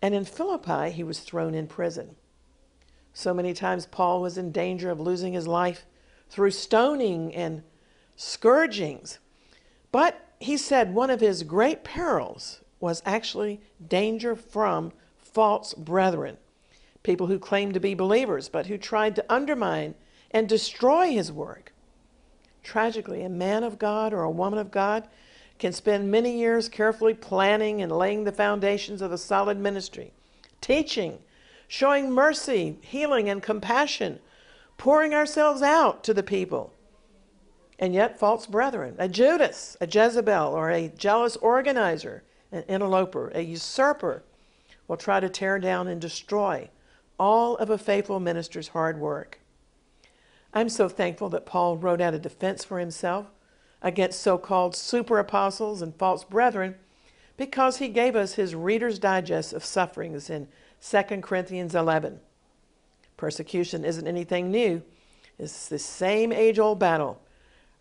and 0.02 0.14
in 0.14 0.24
Philippi, 0.24 0.90
he 0.90 1.04
was 1.04 1.20
thrown 1.20 1.54
in 1.54 1.68
prison. 1.68 2.16
So 3.12 3.32
many 3.32 3.54
times, 3.54 3.86
Paul 3.86 4.20
was 4.20 4.36
in 4.36 4.50
danger 4.50 4.90
of 4.90 5.00
losing 5.00 5.32
his 5.32 5.46
life 5.46 5.86
through 6.28 6.50
stoning 6.50 7.32
and 7.34 7.62
scourgings. 8.16 9.20
But 9.92 10.20
he 10.40 10.56
said 10.56 10.92
one 10.92 11.10
of 11.10 11.20
his 11.20 11.44
great 11.44 11.84
perils 11.84 12.60
was 12.80 13.02
actually 13.06 13.60
danger 13.86 14.34
from 14.34 14.92
false 15.16 15.74
brethren, 15.74 16.38
people 17.04 17.28
who 17.28 17.38
claimed 17.38 17.74
to 17.74 17.80
be 17.80 17.94
believers, 17.94 18.48
but 18.48 18.66
who 18.66 18.78
tried 18.78 19.14
to 19.14 19.32
undermine 19.32 19.94
and 20.32 20.48
destroy 20.48 21.12
his 21.12 21.30
work. 21.30 21.72
Tragically, 22.64 23.23
a 23.23 23.28
man 23.28 23.62
of 23.62 23.78
God 23.78 24.12
or 24.12 24.23
a 24.23 24.30
woman 24.30 24.59
of 24.59 24.73
God 24.73 25.06
can 25.61 25.73
spend 25.73 26.11
many 26.11 26.37
years 26.37 26.68
carefully 26.68 27.14
planning 27.14 27.80
and 27.80 27.92
laying 27.92 28.25
the 28.25 28.33
foundations 28.33 29.00
of 29.00 29.12
a 29.12 29.18
solid 29.18 29.59
ministry, 29.59 30.12
teaching, 30.61 31.21
showing 31.68 32.11
mercy, 32.11 32.78
healing, 32.80 33.28
and 33.28 33.42
compassion, 33.42 34.18
pouring 34.76 35.14
ourselves 35.14 35.62
out 35.62 36.02
to 36.02 36.12
the 36.12 36.25
people 36.25 36.73
and 37.78 37.94
yet 37.94 38.18
false 38.18 38.47
brethren, 38.47 38.94
a 38.99 39.09
Judas, 39.09 39.76
a 39.80 39.87
Jezebel, 39.87 40.54
or 40.54 40.71
a 40.71 40.88
jealous 40.97 41.37
organizer, 41.37 42.23
an 42.52 42.62
interloper, 42.62 43.30
a 43.35 43.40
usurper, 43.40 44.23
will 44.87 44.97
try 44.97 45.21
to 45.21 45.28
tear 45.28 45.59
down 45.59 45.88
and 45.88 46.00
destroy 46.00 46.68
all 47.18 47.56
of 47.56 47.71
a 47.71 47.78
faithful 47.78 48.21
minister's 48.21 48.68
hard 48.68 48.99
work. 48.99 49.40
I'm 50.54 50.70
so 50.70 50.88
thankful 50.88 51.28
that 51.30 51.44
Paul 51.44 51.76
wrote 51.76 52.00
out 52.00 52.14
a 52.14 52.18
defense 52.18 52.64
for 52.64 52.78
himself 52.78 53.26
against 53.82 54.20
so 54.20 54.38
called 54.38 54.75
super 54.75 55.18
apostles 55.18 55.82
and 55.82 55.94
false 55.94 56.25
brethren 56.25 56.76
because 57.37 57.78
he 57.78 57.88
gave 57.88 58.16
us 58.16 58.34
his 58.34 58.54
Reader's 58.54 58.99
Digest 58.99 59.52
of 59.52 59.64
sufferings 59.64 60.30
in 60.30 60.49
2 60.80 61.02
Corinthians 61.20 61.75
11. 61.75 62.20
Persecution 63.16 63.84
isn't 63.84 64.06
anything 64.06 64.50
new, 64.50 64.82
it's 65.38 65.68
the 65.68 65.78
same 65.78 66.32
age 66.32 66.58
old 66.58 66.78
battle 66.78 67.20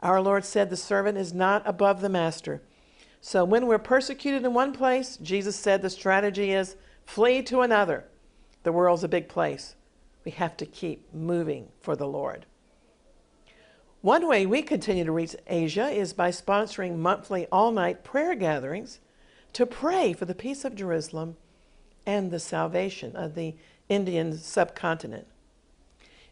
our 0.03 0.21
Lord 0.21 0.43
said 0.43 0.69
the 0.69 0.77
servant 0.77 1.17
is 1.17 1.33
not 1.33 1.63
above 1.65 2.01
the 2.01 2.09
master. 2.09 2.61
So 3.21 3.45
when 3.45 3.65
we're 3.65 3.79
persecuted 3.79 4.43
in 4.43 4.53
one 4.53 4.73
place, 4.73 5.15
Jesus 5.15 5.55
said 5.55 5.81
the 5.81 5.89
strategy 5.89 6.51
is 6.51 6.75
flee 7.05 7.41
to 7.43 7.61
another. 7.61 8.03
The 8.63 8.73
world's 8.73 9.05
a 9.05 9.07
big 9.07 9.29
place. 9.29 9.75
We 10.25 10.31
have 10.31 10.57
to 10.57 10.65
keep 10.65 11.13
moving 11.13 11.69
for 11.79 11.95
the 11.95 12.05
Lord. 12.05 12.45
One 14.03 14.27
way 14.27 14.45
we 14.45 14.63
continue 14.63 15.05
to 15.05 15.13
reach 15.13 15.33
Asia 15.47 15.87
is 15.87 16.11
by 16.11 16.29
sponsoring 16.29 16.97
monthly 16.97 17.47
all 17.53 17.71
night 17.71 18.03
prayer 18.03 18.35
gatherings 18.35 18.99
to 19.53 19.65
pray 19.65 20.11
for 20.11 20.25
the 20.25 20.35
peace 20.35 20.65
of 20.65 20.75
Jerusalem 20.75 21.37
and 22.05 22.29
the 22.29 22.37
salvation 22.37 23.15
of 23.15 23.33
the 23.33 23.55
Indian 23.87 24.37
subcontinent. 24.37 25.25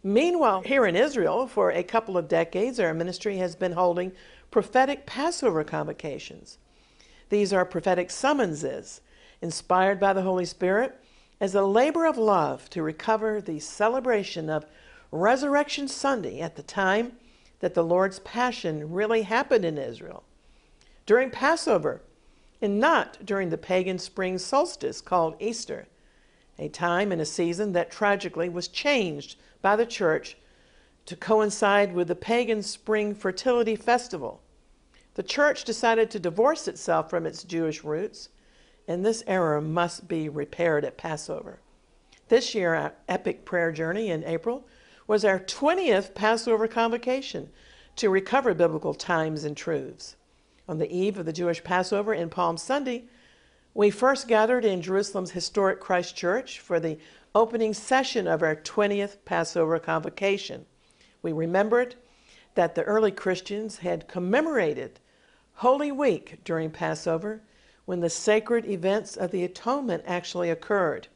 Meanwhile, 0.03 0.63
here 0.63 0.85
in 0.85 0.97
Israel, 0.97 1.47
for 1.47 1.71
a 1.71 1.81
couple 1.81 2.17
of 2.17 2.27
decades, 2.27 2.77
our 2.77 2.93
ministry 2.93 3.37
has 3.37 3.55
been 3.55 3.71
holding 3.71 4.11
prophetic 4.51 5.05
Passover 5.05 5.63
convocations. 5.63 6.57
These 7.29 7.53
are 7.53 7.63
prophetic 7.63 8.11
summonses 8.11 8.99
inspired 9.41 9.97
by 9.97 10.11
the 10.11 10.23
Holy 10.23 10.43
Spirit 10.43 10.99
as 11.39 11.55
a 11.55 11.63
labor 11.63 12.05
of 12.05 12.17
love 12.17 12.69
to 12.71 12.83
recover 12.83 13.39
the 13.39 13.61
celebration 13.61 14.49
of 14.49 14.65
Resurrection 15.09 15.87
Sunday 15.87 16.41
at 16.41 16.57
the 16.57 16.63
time 16.63 17.13
that 17.62 17.74
the 17.74 17.84
Lord's 17.84 18.20
Passion 18.20 18.91
really 18.91 19.22
happened 19.22 19.63
in 19.63 19.77
Israel. 19.77 20.24
During 21.06 21.30
Passover, 21.30 22.01
and 22.62 22.80
not 22.80 23.25
during 23.25 23.50
the 23.50 23.58
pagan 23.58 23.98
spring 23.98 24.38
solstice 24.38 25.01
called 25.01 25.36
Easter, 25.39 25.88
a 26.60 26.68
time 26.70 27.12
and 27.12 27.22
a 27.22 27.25
season 27.25 27.72
that 27.74 27.89
tragically 27.89 28.50
was 28.50 28.68
changed 28.68 29.36
by 29.62 29.75
the 29.75 29.86
church 29.86 30.38
to 31.06 31.15
coincide 31.15 31.94
with 31.94 32.08
the 32.08 32.15
pagan 32.15 32.62
spring 32.62 33.15
fertility 33.15 33.75
festival. 33.75 34.41
The 35.15 35.24
church 35.24 35.63
decided 35.63 36.12
to 36.12 36.20
divorce 36.20 36.68
itself 36.68 37.10
from 37.10 37.25
its 37.25 37.44
Jewish 37.44 37.84
roots, 37.84 38.30
and 38.88 39.06
this 39.06 39.24
error 39.27 39.60
must 39.62 40.08
be 40.08 40.30
repaired 40.30 40.86
at 40.86 40.98
Passover. 40.98 41.60
This 42.27 42.56
year, 42.56 42.75
our 42.75 42.94
epic 43.10 43.44
prayer 43.44 43.72
journey 43.72 44.10
in 44.10 44.24
April 44.24 44.65
was 45.12 45.25
our 45.25 45.39
20th 45.41 46.15
Passover 46.15 46.70
convocation 46.70 47.50
to 47.98 48.10
recover 48.10 48.53
biblical 48.53 48.94
times 48.94 49.44
and 49.44 49.58
truths. 49.58 50.15
On 50.70 50.77
the 50.77 50.89
eve 50.89 51.18
of 51.18 51.25
the 51.25 51.34
Jewish 51.34 51.62
Passover 51.65 52.13
in 52.13 52.30
Palm 52.30 52.56
Sunday, 52.56 53.03
we 53.74 53.89
first 53.89 54.30
gathered 54.30 54.63
in 54.63 54.82
Jerusalem's 54.82 55.32
historic 55.32 55.82
Christ 55.82 56.15
Church 56.15 56.62
for 56.62 56.80
the 56.80 56.98
opening 57.36 57.74
session 57.74 58.25
of 58.25 58.41
our 58.41 58.56
20th 58.56 59.18
Passover 59.25 59.80
convocation. 59.80 60.65
We 61.22 61.34
remembered 61.34 61.96
that 62.56 62.75
the 62.75 62.84
early 62.84 63.12
Christians 63.12 63.80
had 63.80 64.08
commemorated 64.08 65.01
Holy 65.56 65.91
Week 65.91 66.39
during 66.46 66.72
Passover 66.72 67.41
when 67.84 68.00
the 68.00 68.10
sacred 68.10 68.65
events 68.65 69.18
of 69.18 69.32
the 69.32 69.44
atonement 69.44 70.06
actually 70.08 70.50
occurred. 70.50 71.10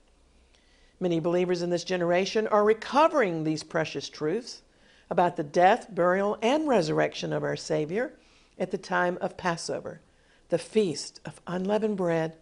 Many 1.00 1.20
believers 1.20 1.62
in 1.62 1.70
this 1.70 1.84
generation 1.84 2.48
are 2.48 2.64
recovering 2.64 3.44
these 3.44 3.64
precious 3.64 4.08
truths 4.10 4.62
about 5.10 5.36
the 5.36 5.44
death, 5.44 5.94
burial, 5.94 6.38
and 6.42 6.68
resurrection 6.68 7.34
of 7.34 7.44
our 7.44 7.56
Savior 7.56 8.14
at 8.58 8.72
the 8.72 8.78
time 8.78 9.18
of 9.22 9.38
Passover, 9.38 10.02
the 10.50 10.58
feast 10.58 11.20
of 11.25 11.42
unleavened 11.46 11.98
bread, 11.98 12.38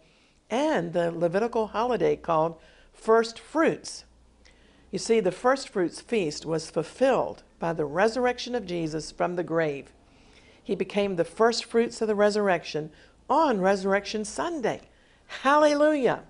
and 0.48 0.92
the 0.92 1.10
Levitical 1.10 1.68
holiday 1.68 2.16
called 2.16 2.58
First 2.92 3.38
Fruits. 3.38 4.04
You 4.90 4.98
see, 4.98 5.18
the 5.18 5.32
First 5.32 5.68
Fruits 5.68 6.00
feast 6.00 6.46
was 6.46 6.70
fulfilled 6.70 7.42
by 7.58 7.72
the 7.72 7.84
resurrection 7.84 8.54
of 8.54 8.66
Jesus 8.66 9.10
from 9.10 9.34
the 9.34 9.42
grave. 9.42 9.92
He 10.62 10.76
became 10.76 11.16
the 11.16 11.24
first 11.24 11.64
fruits 11.64 12.00
of 12.00 12.08
the 12.08 12.14
resurrection 12.14 12.90
on 13.28 13.60
Resurrection 13.60 14.24
Sunday. 14.24 14.82
Hallelujah! 15.42 16.22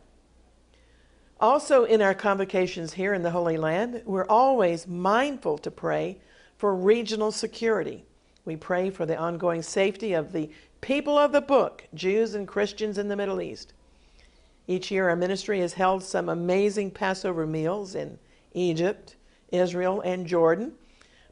Also, 1.45 1.85
in 1.85 2.01
our 2.01 2.15
convocations 2.15 2.95
here 2.95 3.13
in 3.13 3.23
the 3.23 3.31
Holy 3.31 3.59
Land, 3.59 4.01
we're 4.07 4.25
always 4.29 4.87
mindful 4.87 5.59
to 5.59 5.71
pray 5.71 6.17
for 6.57 6.75
regional 6.75 7.31
security. 7.31 8.03
We 8.47 8.57
pray 8.57 8.89
for 8.89 9.05
the 9.05 9.19
ongoing 9.19 9.61
safety 9.61 10.15
of 10.15 10.33
the 10.33 10.49
people 10.81 11.19
of 11.19 11.33
the 11.33 11.43
book, 11.43 11.85
Jews 11.93 12.35
and 12.35 12.49
Christians 12.49 12.97
in 12.97 13.09
the 13.09 13.15
Middle 13.15 13.43
East. 13.43 13.75
Each 14.67 14.91
year, 14.91 15.11
our 15.11 15.17
ministry 15.17 15.61
has 15.61 15.75
held 15.75 16.03
some 16.03 16.31
amazing 16.31 16.93
Passover 16.93 17.47
meals 17.47 17.95
in 17.95 18.19
Egypt, 18.55 19.17
Israel, 19.51 20.01
and 20.01 20.27
Jordan. 20.27 20.73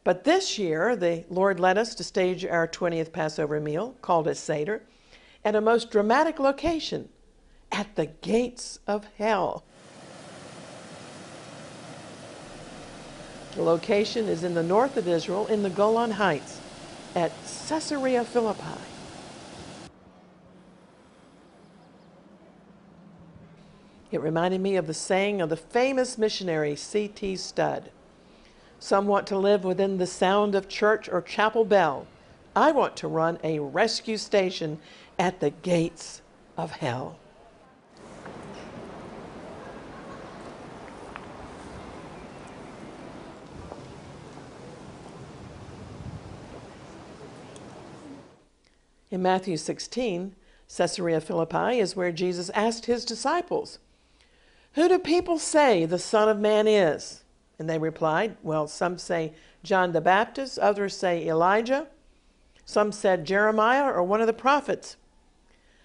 But 0.05 0.25
this 0.25 0.59
year, 0.59 0.95
the 0.95 1.25
Lord 1.31 1.59
led 1.59 1.79
us 1.79 1.95
to 1.95 2.05
stage 2.05 2.45
our 2.45 2.69
20th 2.69 3.13
Passover 3.13 3.61
meal, 3.61 3.97
called 4.03 4.29
a 4.29 4.35
Seder, 4.35 4.83
at 5.43 5.57
a 5.57 5.63
most 5.63 5.91
dramatic 5.91 6.39
location 6.39 7.09
at 7.73 7.97
the 7.97 8.05
gates 8.05 8.79
of 8.87 9.07
hell. 9.17 9.65
The 13.55 13.63
location 13.63 14.29
is 14.29 14.45
in 14.45 14.55
the 14.55 14.63
north 14.63 14.97
of 14.97 15.07
Israel 15.07 15.47
in 15.47 15.63
the 15.63 15.71
Golan 15.71 16.13
Heights 16.13 16.59
at 17.15 17.33
Caesarea 17.69 18.25
Philippi. 18.25 18.81
It 24.11 24.21
reminded 24.21 24.61
me 24.61 24.77
of 24.77 24.87
the 24.87 24.95
saying 24.95 25.41
of 25.41 25.51
the 25.51 25.57
famous 25.57 26.17
missionary 26.17 26.77
C.T. 26.77 27.37
Studd. 27.37 27.91
Some 28.79 29.07
want 29.07 29.27
to 29.29 29.39
live 29.39 29.65
within 29.65 29.99
the 29.99 30.07
sound 30.07 30.55
of 30.55 30.69
church 30.69 31.09
or 31.09 31.23
chapel 31.23 31.65
bell. 31.65 32.07
I 32.57 32.73
want 32.73 32.97
to 32.97 33.09
run 33.09 33.39
a 33.43 33.59
rescue 33.59 34.17
station 34.17 34.81
at 35.19 35.41
the 35.41 35.51
gates 35.51 36.21
of 36.57 36.73
hell. 36.73 37.17
In 49.13 49.21
Matthew 49.21 49.59
16, 49.59 50.35
Caesarea 50.75 51.21
Philippi 51.21 51.79
is 51.79 51.95
where 51.95 52.13
Jesus 52.13 52.49
asked 52.55 52.87
his 52.87 53.05
disciples, 53.05 53.79
Who 54.73 54.89
do 54.89 54.99
people 54.99 55.39
say 55.39 55.85
the 55.85 55.99
Son 55.99 56.31
of 56.31 56.39
Man 56.39 56.67
is? 56.67 57.23
And 57.59 57.69
they 57.69 57.79
replied, 57.79 58.39
Well, 58.43 58.67
some 58.67 58.97
say 58.97 59.35
John 59.63 59.93
the 59.93 60.01
Baptist, 60.01 60.59
others 60.59 60.97
say 60.97 61.29
Elijah, 61.29 61.89
some 62.65 62.91
said 62.91 63.27
Jeremiah 63.27 63.85
or 63.85 64.03
one 64.03 64.23
of 64.23 64.27
the 64.27 64.33
prophets. 64.33 64.97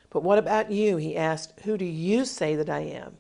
But 0.10 0.24
what 0.24 0.40
about 0.40 0.72
you? 0.72 0.96
He 0.96 1.18
asked, 1.18 1.60
Who 1.66 1.78
do 1.78 1.84
you 1.84 2.24
say 2.24 2.56
that 2.56 2.70
I 2.70 2.80
am? 2.80 3.18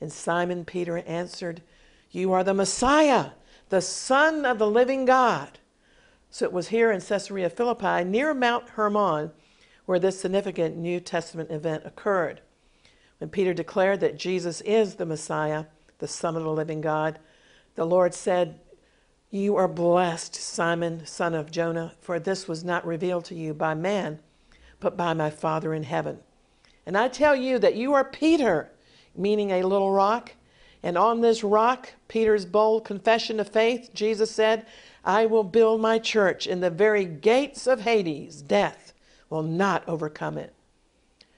And 0.00 0.12
Simon 0.12 0.64
Peter 0.64 0.98
answered, 0.98 1.60
You 2.12 2.32
are 2.32 2.44
the 2.44 2.54
Messiah, 2.54 3.30
the 3.68 3.80
Son 3.82 4.46
of 4.46 4.60
the 4.60 4.70
living 4.70 5.04
God. 5.04 5.58
So 6.34 6.44
it 6.46 6.52
was 6.52 6.66
here 6.66 6.90
in 6.90 7.00
Caesarea 7.00 7.48
Philippi, 7.48 8.02
near 8.02 8.34
Mount 8.34 8.70
Hermon, 8.70 9.30
where 9.86 10.00
this 10.00 10.20
significant 10.20 10.76
New 10.76 10.98
Testament 10.98 11.52
event 11.52 11.86
occurred. 11.86 12.40
When 13.18 13.30
Peter 13.30 13.54
declared 13.54 14.00
that 14.00 14.18
Jesus 14.18 14.60
is 14.62 14.96
the 14.96 15.06
Messiah, 15.06 15.66
the 15.98 16.08
Son 16.08 16.34
of 16.34 16.42
the 16.42 16.50
living 16.50 16.80
God, 16.80 17.20
the 17.76 17.84
Lord 17.84 18.14
said, 18.14 18.58
You 19.30 19.54
are 19.54 19.68
blessed, 19.68 20.34
Simon, 20.34 21.06
son 21.06 21.34
of 21.34 21.52
Jonah, 21.52 21.92
for 22.00 22.18
this 22.18 22.48
was 22.48 22.64
not 22.64 22.84
revealed 22.84 23.26
to 23.26 23.36
you 23.36 23.54
by 23.54 23.74
man, 23.74 24.18
but 24.80 24.96
by 24.96 25.14
my 25.14 25.30
Father 25.30 25.72
in 25.72 25.84
heaven. 25.84 26.18
And 26.84 26.98
I 26.98 27.06
tell 27.06 27.36
you 27.36 27.60
that 27.60 27.76
you 27.76 27.94
are 27.94 28.02
Peter, 28.02 28.72
meaning 29.14 29.52
a 29.52 29.62
little 29.62 29.92
rock. 29.92 30.32
And 30.82 30.98
on 30.98 31.20
this 31.20 31.44
rock, 31.44 31.90
Peter's 32.08 32.44
bold 32.44 32.84
confession 32.84 33.38
of 33.38 33.48
faith, 33.48 33.90
Jesus 33.94 34.32
said, 34.32 34.66
I 35.04 35.26
will 35.26 35.44
build 35.44 35.80
my 35.80 35.98
church, 35.98 36.46
and 36.46 36.62
the 36.62 36.70
very 36.70 37.04
gates 37.04 37.66
of 37.66 37.82
Hades, 37.82 38.40
death, 38.40 38.94
will 39.28 39.42
not 39.42 39.86
overcome 39.86 40.38
it. 40.38 40.54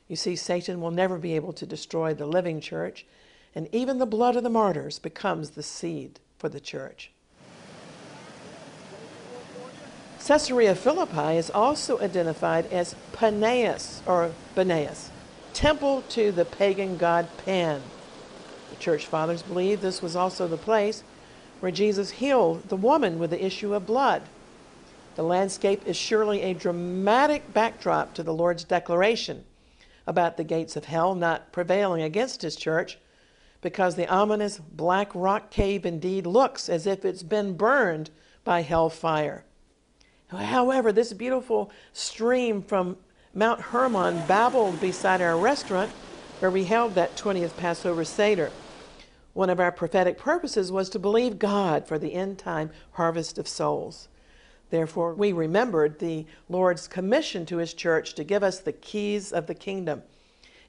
You 0.09 0.14
see, 0.14 0.37
Satan 0.37 0.81
will 0.81 0.92
never 0.92 1.18
be 1.18 1.35
able 1.35 1.52
to 1.55 1.66
destroy 1.66 2.14
the 2.14 2.26
living 2.26 2.61
church, 2.61 3.07
and 3.55 3.68
even 3.72 3.98
the 3.98 4.07
blood 4.07 4.37
of 4.37 4.44
the 4.44 4.50
martyrs 4.50 4.98
becomes 4.98 5.50
the 5.50 5.62
seed 5.62 6.20
for 6.38 6.48
the 6.48 6.61
church. 6.61 7.11
Caesarea 10.24 10.74
Philippi 10.74 11.37
is 11.37 11.50
also 11.50 12.00
identified 12.00 12.66
as 12.72 12.94
Paneas 13.12 14.00
or 14.07 14.33
Banias, 14.55 15.11
temple 15.52 16.02
to 16.11 16.33
the 16.33 16.44
pagan 16.44 16.96
god 16.96 17.29
Pan. 17.44 17.83
The 18.70 18.76
church 18.76 19.07
fathers 19.07 19.42
believe 19.42 19.81
this 19.81 20.02
was 20.02 20.16
also 20.16 20.46
the 20.46 20.57
place 20.57 21.02
where 21.61 21.73
Jesus 21.73 22.11
healed 22.11 22.69
the 22.69 22.77
woman 22.77 23.19
with 23.19 23.31
the 23.31 23.45
issue 23.45 23.75
of 23.75 23.87
blood. 23.87 24.23
The 25.14 25.23
landscape 25.23 25.83
is 25.87 25.97
surely 25.97 26.42
a 26.42 26.55
dramatic 26.55 27.53
backdrop 27.53 28.14
to 28.14 28.23
the 28.23 28.35
Lord's 28.35 28.64
declaration 28.64 29.45
about 30.07 30.37
the 30.37 30.45
gates 30.45 30.77
of 30.77 30.85
hell 30.85 31.14
not 31.14 31.53
prevailing 31.53 32.03
against 32.03 32.42
his 32.42 32.57
church, 32.57 32.99
because 33.62 33.97
the 33.97 34.09
ominous 34.09 34.59
black 34.59 35.11
rock 35.14 35.51
cave 35.51 35.85
indeed 35.85 36.27
looks 36.27 36.69
as 36.69 36.87
if 36.87 37.05
it's 37.05 37.23
been 37.23 37.57
burned 37.57 38.11
by 38.45 38.62
hell 38.62 38.88
fire. 38.88 39.45
However, 40.29 40.92
this 40.92 41.12
beautiful 41.12 41.71
stream 41.92 42.62
from 42.62 42.97
Mount 43.35 43.61
Hermon 43.61 44.27
babbled 44.27 44.81
beside 44.81 45.21
our 45.21 45.37
restaurant 45.37 45.90
where 46.40 46.51
we 46.51 46.64
held 46.64 46.95
that 46.95 47.16
20th 47.16 47.57
Passover 47.57 48.05
Seder. 48.05 48.51
One 49.37 49.51
of 49.51 49.61
our 49.61 49.70
prophetic 49.70 50.16
purposes 50.16 50.72
was 50.72 50.88
to 50.88 50.99
believe 50.99 51.38
God 51.38 51.87
for 51.87 51.99
the 51.99 52.14
end 52.14 52.38
time 52.38 52.70
harvest 52.92 53.37
of 53.37 53.46
souls. 53.46 54.09
Therefore, 54.70 55.12
we 55.12 55.31
remembered 55.31 55.99
the 55.99 56.25
Lord's 56.49 56.88
commission 56.88 57.44
to 57.44 57.59
his 57.59 57.75
church 57.75 58.14
to 58.14 58.25
give 58.25 58.42
us 58.42 58.61
the 58.61 58.72
keys 58.72 59.35
of 59.35 59.46
the 59.46 59.55
kingdom. 59.55 60.05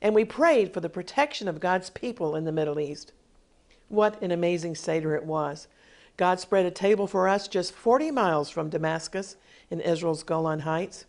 And 0.01 0.13
we 0.13 0.25
prayed 0.25 0.73
for 0.73 0.82
the 0.82 0.89
protection 0.89 1.47
of 1.47 1.62
God's 1.62 1.89
people 1.91 2.36
in 2.36 2.43
the 2.43 2.51
Middle 2.51 2.77
East. 2.77 3.13
What 3.88 4.21
an 4.21 4.32
amazing 4.32 4.75
Seder 4.75 5.15
it 5.15 5.23
was. 5.23 5.69
God 6.17 6.41
spread 6.41 6.65
a 6.65 6.69
table 6.69 7.08
for 7.08 7.30
us 7.30 7.47
just 7.47 7.71
40 7.71 8.12
miles 8.12 8.49
from 8.49 8.69
Damascus 8.69 9.38
in 9.71 9.80
Israel's 9.80 10.23
Golan 10.23 10.60
Heights. 10.60 11.06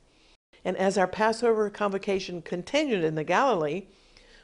And 0.64 0.76
as 0.76 0.96
our 0.96 1.08
Passover 1.08 1.68
convocation 1.70 2.40
continued 2.40 3.02
in 3.02 3.16
the 3.16 3.24
Galilee, 3.24 3.86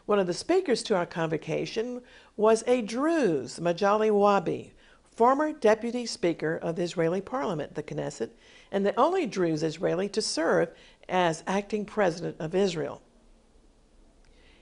one 0.06 0.18
of 0.18 0.26
the 0.26 0.34
speakers 0.34 0.82
to 0.82 0.94
our 0.94 1.06
convocation 1.06 2.02
was 2.36 2.62
a 2.66 2.82
Druze, 2.82 3.58
Majalli 3.58 4.10
Whbee, 4.10 4.72
former 5.10 5.52
deputy 5.52 6.04
speaker 6.04 6.56
of 6.56 6.76
the 6.76 6.82
Israeli 6.82 7.20
parliament, 7.20 7.74
the 7.74 7.82
Knesset, 7.82 8.30
and 8.70 8.84
the 8.84 8.98
only 8.98 9.26
Druze 9.26 9.62
Israeli 9.62 10.08
to 10.10 10.20
serve 10.20 10.70
as 11.08 11.42
acting 11.46 11.84
president 11.84 12.36
of 12.38 12.54
Israel. 12.54 13.00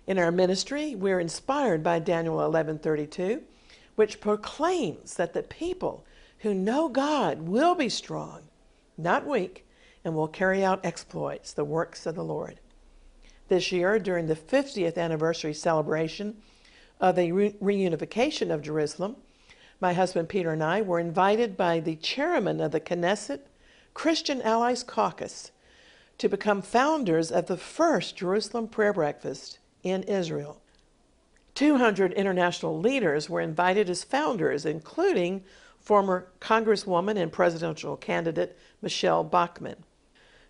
In 0.07 0.19
our 0.19 0.31
ministry, 0.31 0.95
we're 0.95 1.21
inspired 1.21 1.83
by 1.83 1.99
Daniel 1.99 2.39
11:32, 2.39 3.43
which 3.95 4.21
proclaims 4.21 5.15
that 5.15 5.33
the 5.33 5.43
people 5.43 6.05
who 6.39 6.55
know 6.55 6.89
God 6.89 7.43
will 7.43 7.75
be 7.75 7.89
strong, 7.89 8.43
not 8.99 9.27
weak, 9.27 9.67
and 10.05 10.15
will 10.15 10.29
carry 10.29 10.65
out 10.65 10.85
exploits, 10.85 11.53
the 11.53 11.65
works 11.65 12.05
of 12.07 12.15
the 12.15 12.25
Lord. 12.25 12.59
This 13.53 13.71
year, 13.71 13.99
during 13.99 14.29
the 14.29 14.35
50th 14.35 14.97
anniversary 14.97 15.53
celebration 15.53 16.39
of 16.99 17.17
the 17.17 17.33
re- 17.33 17.53
reunification 17.61 18.51
of 18.51 18.63
Jerusalem, 18.63 19.17
my 19.79 19.93
husband 19.93 20.31
Peter 20.31 20.53
and 20.53 20.65
I 20.65 20.81
were 20.81 20.99
invited 20.99 21.55
by 21.55 21.79
the 21.79 21.97
chairman 21.97 22.63
of 22.63 22.73
the 22.73 22.81
Knesset 22.81 23.41
Christian 23.93 24.41
Allies 24.41 24.83
Caucus 24.83 25.51
to 26.17 26.31
become 26.31 26.63
founders 26.63 27.31
of 27.31 27.45
the 27.45 27.59
first 27.59 28.17
Jerusalem 28.17 28.69
prayer 28.69 28.95
breakfast 28.95 29.59
in 29.83 30.03
Israel. 30.05 30.63
200 31.55 32.15
international 32.15 32.81
leaders 32.81 33.29
were 33.29 33.43
invited 33.43 33.91
as 33.91 34.03
founders, 34.03 34.65
including 34.65 35.45
former 35.79 36.27
Congresswoman 36.41 37.19
and 37.19 37.31
presidential 37.31 37.99
candidate 37.99 38.57
Michele 38.81 39.25
Bachmann. 39.25 39.85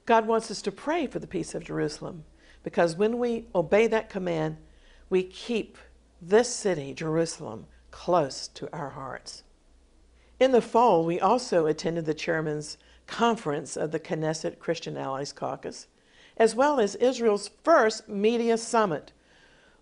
God 0.06 0.28
wants 0.28 0.52
us 0.52 0.62
to 0.62 0.70
pray 0.70 1.08
for 1.08 1.18
the 1.18 1.26
peace 1.26 1.52
of 1.56 1.64
Jerusalem 1.64 2.26
because 2.62 2.96
when 2.96 3.18
we 3.18 3.46
obey 3.54 3.86
that 3.88 4.10
command, 4.10 4.56
we 5.10 5.22
keep 5.22 5.78
this 6.20 6.54
city, 6.54 6.94
Jerusalem, 6.94 7.66
close 7.90 8.48
to 8.48 8.68
our 8.72 8.90
hearts. 8.90 9.42
In 10.40 10.52
the 10.52 10.62
fall, 10.62 11.04
we 11.04 11.20
also 11.20 11.66
attended 11.66 12.04
the 12.04 12.14
chairman's 12.14 12.78
conference 13.06 13.76
of 13.76 13.90
the 13.90 14.00
Knesset 14.00 14.58
Christian 14.58 14.96
Allies 14.96 15.32
Caucus, 15.32 15.86
as 16.36 16.54
well 16.54 16.80
as 16.80 16.94
Israel's 16.96 17.50
first 17.62 18.08
media 18.08 18.56
summit. 18.56 19.12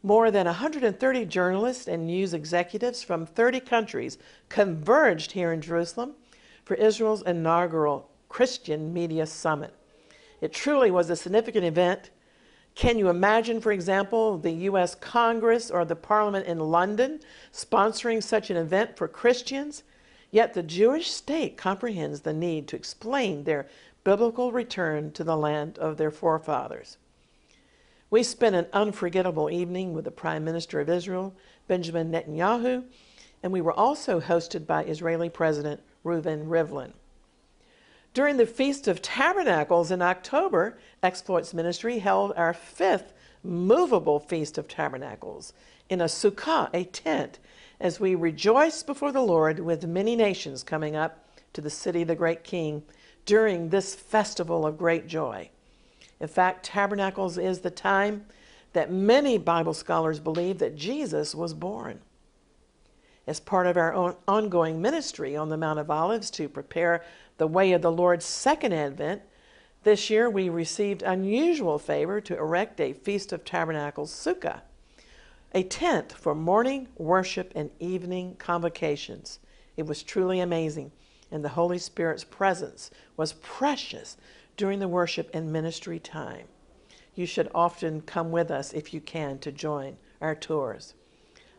More 0.02 0.30
than 0.30 0.46
130 0.46 1.24
journalists 1.26 1.86
and 1.86 2.06
news 2.06 2.34
executives 2.34 3.02
from 3.02 3.26
30 3.26 3.60
countries 3.60 4.18
converged 4.48 5.32
here 5.32 5.52
in 5.52 5.60
Jerusalem 5.60 6.14
for 6.64 6.74
Israel's 6.74 7.22
inaugural 7.22 8.10
Christian 8.28 8.92
Media 8.92 9.26
Summit. 9.26 9.74
It 10.40 10.52
truly 10.52 10.90
was 10.90 11.10
a 11.10 11.16
significant 11.16 11.64
event. 11.64 12.10
Can 12.80 12.96
you 12.96 13.10
imagine, 13.10 13.60
for 13.60 13.72
example, 13.72 14.38
the 14.38 14.52
U.S. 14.52 14.94
Congress 14.94 15.70
or 15.70 15.84
the 15.84 15.94
Parliament 15.94 16.46
in 16.46 16.58
London 16.58 17.20
sponsoring 17.52 18.22
such 18.22 18.48
an 18.48 18.56
event 18.56 18.96
for 18.96 19.06
Christians? 19.06 19.82
Yet 20.30 20.54
the 20.54 20.62
Jewish 20.62 21.10
state 21.10 21.58
comprehends 21.58 22.22
the 22.22 22.32
need 22.32 22.66
to 22.68 22.76
explain 22.76 23.44
their 23.44 23.68
biblical 24.02 24.50
return 24.50 25.12
to 25.12 25.22
the 25.22 25.36
land 25.36 25.78
of 25.78 25.98
their 25.98 26.10
forefathers. 26.10 26.96
We 28.08 28.22
spent 28.22 28.56
an 28.56 28.66
unforgettable 28.72 29.50
evening 29.50 29.92
with 29.92 30.06
the 30.06 30.10
Prime 30.10 30.42
Minister 30.42 30.80
of 30.80 30.88
Israel, 30.88 31.34
Benjamin 31.68 32.10
Netanyahu, 32.10 32.84
and 33.42 33.52
we 33.52 33.60
were 33.60 33.74
also 33.74 34.22
hosted 34.22 34.66
by 34.66 34.84
Israeli 34.84 35.28
President 35.28 35.82
Reuven 36.02 36.46
Rivlin. 36.46 36.94
During 38.12 38.38
the 38.38 38.46
Feast 38.46 38.88
of 38.88 39.00
Tabernacles 39.00 39.92
in 39.92 40.02
October, 40.02 40.76
Exploits 41.00 41.54
Ministry 41.54 42.00
held 42.00 42.32
our 42.36 42.52
fifth 42.52 43.12
movable 43.44 44.18
Feast 44.18 44.58
of 44.58 44.66
Tabernacles 44.66 45.52
in 45.88 46.00
a 46.00 46.06
sukkah, 46.06 46.68
a 46.74 46.84
tent, 46.84 47.38
as 47.80 48.00
we 48.00 48.16
rejoice 48.16 48.82
before 48.82 49.12
the 49.12 49.20
Lord 49.20 49.60
with 49.60 49.86
many 49.86 50.16
nations 50.16 50.64
coming 50.64 50.96
up 50.96 51.24
to 51.52 51.60
the 51.60 51.70
city 51.70 52.02
of 52.02 52.08
the 52.08 52.16
great 52.16 52.42
King 52.42 52.82
during 53.26 53.68
this 53.68 53.94
festival 53.94 54.66
of 54.66 54.76
great 54.76 55.06
joy. 55.06 55.48
In 56.18 56.26
fact, 56.26 56.66
Tabernacles 56.66 57.38
is 57.38 57.60
the 57.60 57.70
time 57.70 58.26
that 58.72 58.90
many 58.90 59.38
Bible 59.38 59.74
scholars 59.74 60.18
believe 60.18 60.58
that 60.58 60.74
Jesus 60.74 61.32
was 61.32 61.54
born 61.54 62.00
as 63.26 63.38
part 63.38 63.68
of 63.68 63.76
our 63.76 64.16
ongoing 64.26 64.82
ministry 64.82 65.36
on 65.36 65.48
the 65.48 65.56
Mount 65.56 65.78
of 65.78 65.90
Olives 65.90 66.30
to 66.32 66.48
prepare 66.48 67.04
the 67.40 67.46
way 67.46 67.72
of 67.72 67.80
the 67.80 67.90
Lord's 67.90 68.26
second 68.26 68.74
advent, 68.74 69.22
this 69.82 70.10
year 70.10 70.28
we 70.28 70.50
received 70.50 71.02
unusual 71.02 71.78
favor 71.78 72.20
to 72.20 72.36
erect 72.36 72.78
a 72.78 72.92
Feast 72.92 73.32
of 73.32 73.46
Tabernacles 73.46 74.12
sukkah, 74.12 74.60
a 75.54 75.62
tent 75.62 76.12
for 76.12 76.34
morning 76.34 76.88
worship 76.98 77.50
and 77.56 77.70
evening 77.80 78.36
convocations. 78.38 79.38
It 79.78 79.86
was 79.86 80.02
truly 80.02 80.38
amazing, 80.38 80.92
and 81.30 81.42
the 81.42 81.48
Holy 81.48 81.78
Spirit's 81.78 82.24
presence 82.24 82.90
was 83.16 83.32
precious 83.32 84.18
during 84.58 84.78
the 84.78 84.86
worship 84.86 85.30
and 85.32 85.50
ministry 85.50 85.98
time. 85.98 86.46
You 87.14 87.24
should 87.24 87.50
often 87.54 88.02
come 88.02 88.30
with 88.30 88.50
us 88.50 88.74
if 88.74 88.92
you 88.92 89.00
can 89.00 89.38
to 89.38 89.50
join 89.50 89.96
our 90.20 90.34
tours. 90.34 90.92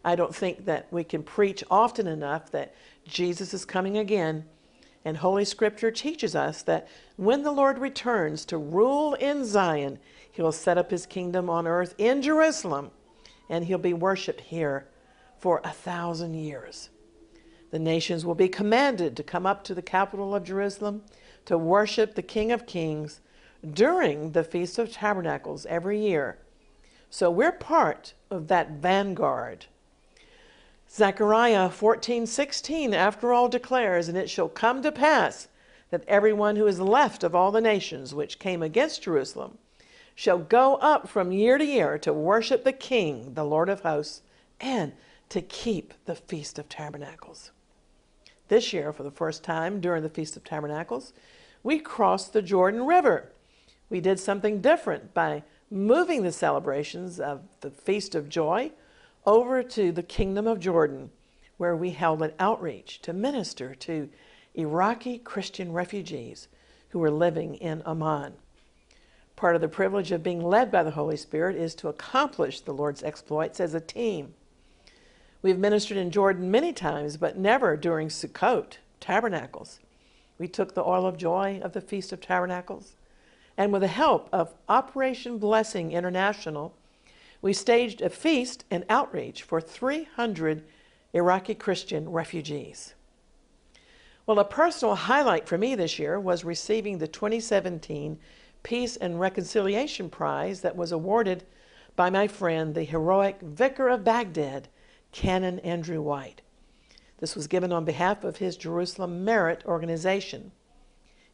I 0.06 0.16
don't 0.16 0.36
think 0.36 0.66
that 0.66 0.86
we 0.92 1.04
can 1.04 1.24
preach 1.24 1.64
often 1.72 2.06
enough 2.06 2.52
that 2.52 2.76
Jesus 3.04 3.52
is 3.52 3.66
coming 3.66 3.98
again. 3.98 4.46
And 5.04 5.18
Holy 5.18 5.46
Scripture 5.46 5.92
teaches 5.92 6.36
us 6.36 6.62
that 6.64 6.88
when 7.16 7.44
the 7.44 7.52
Lord 7.52 7.80
returns 7.80 8.46
to 8.46 8.58
rule 8.58 9.16
in 9.16 9.46
Zion, 9.46 10.00
he 10.32 10.42
will 10.42 10.52
set 10.52 10.78
up 10.78 10.92
his 10.92 11.06
kingdom 11.06 11.50
on 11.50 11.68
earth 11.68 11.96
in 11.98 12.22
Jerusalem, 12.22 12.92
and 13.50 13.66
he'll 13.66 13.78
be 13.78 13.94
worshiped 13.94 14.42
here 14.42 14.88
for 15.40 15.60
a 15.64 15.72
thousand 15.72 16.36
years. 16.36 16.90
The 17.72 17.80
nations 17.80 18.26
will 18.26 18.36
be 18.36 18.50
commanded 18.50 19.18
to 19.18 19.24
come 19.24 19.46
up 19.46 19.64
to 19.64 19.74
the 19.74 19.82
capital 19.82 20.36
of 20.36 20.44
Jerusalem 20.44 21.04
to 21.46 21.58
worship 21.58 22.14
the 22.14 22.22
King 22.22 22.52
of 22.52 22.68
Kings 22.68 23.22
during 23.74 24.32
the 24.32 24.44
Feast 24.44 24.78
of 24.78 24.92
Tabernacles 24.92 25.66
every 25.66 26.00
year. 26.00 26.38
So 27.10 27.32
we're 27.32 27.52
part 27.52 28.14
of 28.30 28.48
that 28.48 28.72
vanguard 28.72 29.66
Zechariah 30.94 31.70
14:16 31.70 32.94
after 32.94 33.32
all 33.32 33.48
declares 33.48 34.10
and 34.10 34.18
it 34.18 34.30
shall 34.30 34.50
come 34.50 34.82
to 34.82 34.92
pass 34.92 35.48
that 35.90 36.04
everyone 36.06 36.58
who 36.58 36.68
is 36.68 36.82
left 36.82 37.24
of 37.24 37.34
all 37.34 37.50
the 37.50 37.62
nations 37.62 38.14
which 38.14 38.40
came 38.40 38.62
against 38.62 39.04
Jerusalem 39.04 39.58
shall 40.16 40.38
go 40.38 40.76
up 40.76 41.08
from 41.08 41.32
year 41.32 41.58
to 41.58 41.64
year 41.64 41.98
to 42.00 42.12
worship 42.12 42.66
the 42.66 42.74
king 42.74 43.36
the 43.36 43.46
Lord 43.46 43.70
of 43.70 43.82
hosts 43.82 44.22
and 44.60 44.92
to 45.30 45.42
keep 45.42 45.94
the 46.04 46.16
feast 46.16 46.60
of 46.60 46.68
tabernacles. 46.68 47.52
This 48.50 48.74
year 48.74 48.92
for 48.92 49.04
the 49.04 49.12
first 49.12 49.46
time 49.46 49.80
during 49.80 50.04
the 50.04 50.10
feast 50.10 50.36
of 50.36 50.44
tabernacles 50.44 51.14
we 51.64 51.80
crossed 51.80 52.34
the 52.34 52.42
Jordan 52.42 52.86
River. 52.86 53.32
We 53.90 54.02
did 54.02 54.20
something 54.20 54.60
different 54.60 55.14
by 55.14 55.44
moving 55.70 56.24
the 56.24 56.34
celebrations 56.34 57.18
of 57.18 57.44
the 57.62 57.72
feast 57.72 58.14
of 58.14 58.28
joy 58.28 58.72
over 59.26 59.62
to 59.62 59.92
the 59.92 60.04
Kingdom 60.04 60.48
of 60.48 60.60
Jordan, 60.60 61.12
where 61.58 61.76
we 61.76 61.92
held 61.92 62.22
an 62.22 62.34
outreach 62.40 63.02
to 63.04 63.14
minister 63.14 63.76
to 63.76 64.10
Iraqi 64.56 65.18
Christian 65.20 65.72
refugees 65.72 66.48
who 66.90 67.00
were 67.00 67.12
living 67.12 67.56
in 67.56 67.84
Amman. 67.86 68.34
Part 69.36 69.56
of 69.56 69.62
the 69.62 69.68
privilege 69.68 70.12
of 70.12 70.24
being 70.24 70.44
led 70.44 70.72
by 70.72 70.84
the 70.84 70.92
Holy 70.92 71.18
Spirit 71.18 71.56
is 71.56 71.74
to 71.76 71.88
accomplish 71.88 72.62
the 72.62 72.74
Lord's 72.74 73.04
exploits 73.04 73.60
as 73.60 73.74
a 73.74 73.80
team. 73.80 74.34
We've 75.42 75.58
ministered 75.58 75.98
in 75.98 76.12
Jordan 76.12 76.52
many 76.52 76.74
times, 76.74 77.18
but 77.18 77.38
never 77.38 77.76
during 77.76 78.10
Sukkot, 78.10 78.78
tabernacles. 79.00 79.80
We 80.38 80.48
took 80.48 80.74
the 80.74 80.84
oil 80.84 81.06
of 81.06 81.18
joy 81.18 81.60
of 81.64 81.74
the 81.74 81.82
Feast 81.82 82.12
of 82.12 82.22
Tabernacles, 82.22 82.96
and 83.58 83.72
with 83.72 83.82
the 83.82 83.88
help 83.88 84.30
of 84.32 84.54
Operation 84.68 85.38
Blessing 85.38 85.92
International, 85.92 86.76
we 87.42 87.54
staged 87.54 88.02
a 88.02 88.10
feast 88.10 88.66
and 88.70 88.86
outreach 88.90 89.44
for 89.44 89.60
300 89.60 90.64
Iraqi 91.14 91.56
Christian 91.56 92.10
refugees. 92.10 92.94
Well, 94.26 94.40
a 94.40 94.46
personal 94.46 94.96
highlight 94.96 95.48
for 95.48 95.58
me 95.58 95.74
this 95.76 95.98
year 95.98 96.20
was 96.20 96.44
receiving 96.44 97.00
the 97.00 97.08
2017 97.08 98.20
Peace 98.64 98.96
and 98.96 99.20
Reconciliation 99.20 100.10
Prize 100.10 100.62
that 100.62 100.76
was 100.76 100.92
awarded 100.92 101.44
by 101.96 102.10
my 102.10 102.28
friend, 102.28 102.76
the 102.76 102.84
heroic 102.84 103.42
Vicar 103.42 103.90
of 103.90 104.04
Baghdad, 104.04 104.68
Canon 105.12 105.60
Andrew 105.60 106.02
White. 106.02 106.42
This 107.18 107.36
was 107.36 107.48
given 107.48 107.74
on 107.74 107.86
behalf 107.86 108.24
of 108.24 108.38
his 108.38 108.56
Jerusalem 108.56 109.26
Merit 109.26 109.64
organization. 109.66 110.52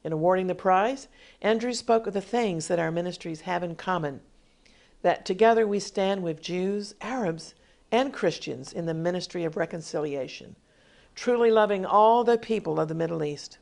In 0.03 0.13
awarding 0.13 0.47
the 0.47 0.55
prize, 0.55 1.09
Andrew 1.41 1.73
spoke 1.73 2.07
of 2.07 2.13
the 2.13 2.21
things 2.21 2.67
that 2.69 2.79
our 2.79 2.91
ministries 2.91 3.41
have 3.41 3.61
in 3.61 3.75
common 3.75 4.21
that 5.01 5.25
together 5.25 5.67
we 5.67 5.79
stand 5.79 6.23
with 6.23 6.41
Jews, 6.41 6.95
Arabs, 7.01 7.53
and 7.91 8.13
Christians 8.13 8.73
in 8.73 8.85
the 8.85 8.93
ministry 8.93 9.43
of 9.43 9.57
reconciliation, 9.57 10.55
truly 11.15 11.51
loving 11.51 11.85
all 11.85 12.23
the 12.23 12.37
people 12.37 12.79
of 12.79 12.87
the 12.87 12.95
Middle 12.95 13.23
East. 13.23 13.57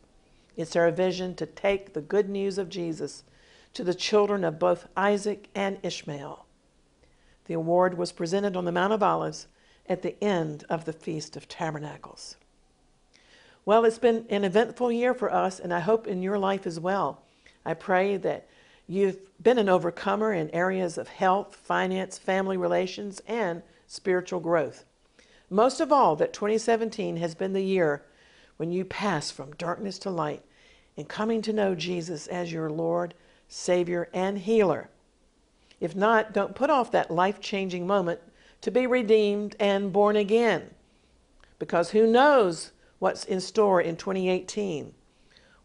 It's 0.56 0.76
our 0.76 0.90
vision 0.92 1.36
to 1.36 1.46
take 1.46 1.94
the 1.94 2.02
good 2.02 2.30
news 2.30 2.58
of 2.58 2.70
Jesus 2.70 3.24
to 3.74 3.84
the 3.84 3.94
children 3.94 4.44
of 4.44 4.58
both 4.58 4.88
Isaac 4.96 5.50
and 5.54 5.78
Ishmael. 5.84 6.46
The 7.46 7.54
award 7.54 7.98
was 7.98 8.12
presented 8.12 8.56
on 8.56 8.66
the 8.66 8.72
Mount 8.72 8.94
of 8.94 9.04
Olives 9.04 9.48
at 9.88 10.02
the 10.02 10.22
end 10.24 10.64
of 10.70 10.86
the 10.86 10.94
Feast 10.94 11.36
of 11.36 11.48
Tabernacles. 11.48 12.38
Well, 13.66 13.84
it's 13.84 14.00
been 14.00 14.26
an 14.30 14.44
eventful 14.44 14.92
year 14.92 15.14
for 15.14 15.32
us, 15.32 15.60
and 15.60 15.74
I 15.74 15.80
hope 15.80 16.08
in 16.08 16.22
your 16.22 16.40
life 16.40 16.66
as 16.66 16.80
well. 16.80 17.24
I 17.66 17.74
pray 17.74 18.18
that 18.18 18.48
You've 18.88 19.18
been 19.42 19.58
an 19.58 19.70
overcomer 19.70 20.32
in 20.34 20.50
areas 20.52 20.98
of 20.98 21.08
health, 21.08 21.56
finance, 21.56 22.18
family 22.18 22.56
relations, 22.56 23.22
and 23.28 23.64
spiritual 23.88 24.40
growth. 24.40 24.86
Most 25.50 25.80
of 25.80 25.92
all, 25.92 26.16
that 26.18 26.34
2017 26.34 27.18
has 27.18 27.34
been 27.34 27.54
the 27.54 27.64
year 27.64 28.04
when 28.58 28.72
you 28.72 28.86
pass 28.86 29.32
from 29.32 29.56
darkness 29.56 29.98
to 30.00 30.10
light 30.10 30.44
in 30.96 31.06
coming 31.06 31.42
to 31.42 31.54
know 31.54 31.76
Jesus 31.76 32.28
as 32.28 32.52
your 32.52 32.70
Lord, 32.70 33.14
Savior, 33.48 34.10
and 34.14 34.38
healer. 34.38 34.90
If 35.80 35.96
not, 35.96 36.34
don't 36.34 36.56
put 36.56 36.70
off 36.70 36.92
that 36.92 37.12
life 37.12 37.40
changing 37.40 37.86
moment 37.86 38.20
to 38.62 38.72
be 38.72 38.88
redeemed 38.88 39.56
and 39.60 39.92
born 39.92 40.16
again. 40.16 40.72
Because 41.60 41.92
who 41.92 42.08
knows 42.08 42.72
what's 43.00 43.26
in 43.26 43.42
store 43.42 43.82
in 43.82 43.96
2018? 43.98 44.94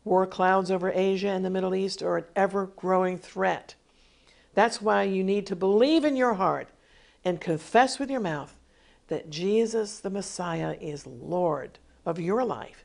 War 0.04 0.26
clouds 0.26 0.70
over 0.70 0.90
Asia 0.90 1.28
and 1.28 1.44
the 1.44 1.50
Middle 1.50 1.74
East 1.74 2.02
are 2.02 2.16
an 2.16 2.24
ever 2.34 2.66
growing 2.66 3.18
threat. 3.18 3.74
That's 4.54 4.80
why 4.80 5.04
you 5.04 5.22
need 5.22 5.46
to 5.46 5.56
believe 5.56 6.04
in 6.04 6.16
your 6.16 6.34
heart 6.34 6.68
and 7.24 7.40
confess 7.40 7.98
with 7.98 8.10
your 8.10 8.20
mouth 8.20 8.56
that 9.08 9.30
Jesus, 9.30 9.98
the 9.98 10.10
Messiah, 10.10 10.76
is 10.80 11.06
Lord 11.06 11.78
of 12.06 12.18
your 12.18 12.44
life. 12.44 12.84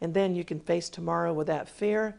And 0.00 0.14
then 0.14 0.34
you 0.34 0.44
can 0.44 0.60
face 0.60 0.88
tomorrow 0.88 1.32
without 1.32 1.68
fear 1.68 2.16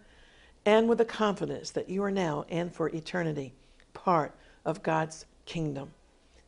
and 0.65 0.87
with 0.87 0.99
the 0.99 1.05
confidence 1.05 1.71
that 1.71 1.89
you 1.89 2.03
are 2.03 2.11
now 2.11 2.45
and 2.49 2.73
for 2.73 2.89
eternity 2.89 3.53
part 3.93 4.35
of 4.63 4.83
God's 4.83 5.25
kingdom. 5.45 5.91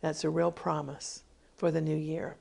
That's 0.02 0.24
a 0.24 0.30
real 0.30 0.52
promise 0.52 1.24
for 1.56 1.72
the 1.72 1.82
new 1.82 1.96
year. 1.96 2.36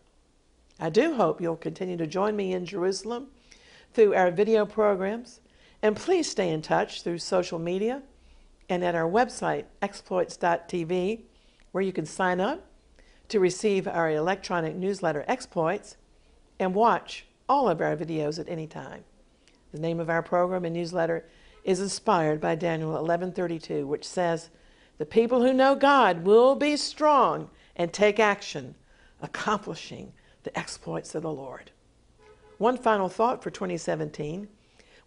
I 0.78 0.90
do 0.90 1.14
hope 1.14 1.40
you'll 1.40 1.56
continue 1.56 1.96
to 1.96 2.06
join 2.06 2.36
me 2.36 2.52
in 2.52 2.66
Jerusalem 2.66 3.28
through 3.92 4.14
our 4.14 4.30
video 4.30 4.64
programs, 4.64 5.40
and 5.82 5.96
please 5.96 6.30
stay 6.30 6.50
in 6.50 6.62
touch 6.62 7.02
through 7.02 7.18
social 7.18 7.58
media 7.58 8.02
and 8.68 8.84
at 8.84 8.94
our 8.94 9.10
website, 9.10 9.64
exploits.tv, 9.82 11.22
where 11.72 11.82
you 11.82 11.92
can 11.92 12.06
sign 12.06 12.40
up 12.40 12.64
to 13.28 13.40
receive 13.40 13.88
our 13.88 14.10
electronic 14.10 14.74
newsletter, 14.76 15.24
Exploits, 15.26 15.96
and 16.58 16.74
watch 16.74 17.26
all 17.48 17.68
of 17.68 17.80
our 17.80 17.96
videos 17.96 18.38
at 18.38 18.48
any 18.48 18.66
time. 18.66 19.04
The 19.72 19.80
name 19.80 20.00
of 20.00 20.08
our 20.08 20.22
program 20.22 20.64
and 20.64 20.74
newsletter 20.74 21.26
is 21.64 21.80
inspired 21.80 22.40
by 22.40 22.54
Daniel 22.54 22.94
11:32, 22.96 23.86
which 23.86 24.06
says, 24.06 24.50
"The 24.98 25.06
people 25.06 25.42
who 25.42 25.52
know 25.52 25.74
God 25.74 26.24
will 26.24 26.54
be 26.54 26.76
strong 26.76 27.50
and 27.74 27.92
take 27.92 28.20
action, 28.20 28.74
accomplishing 29.20 30.12
the 30.44 30.56
exploits 30.58 31.14
of 31.14 31.22
the 31.22 31.32
Lord." 31.32 31.71
One 32.62 32.78
final 32.78 33.08
thought 33.08 33.42
for 33.42 33.50
2017. 33.50 34.46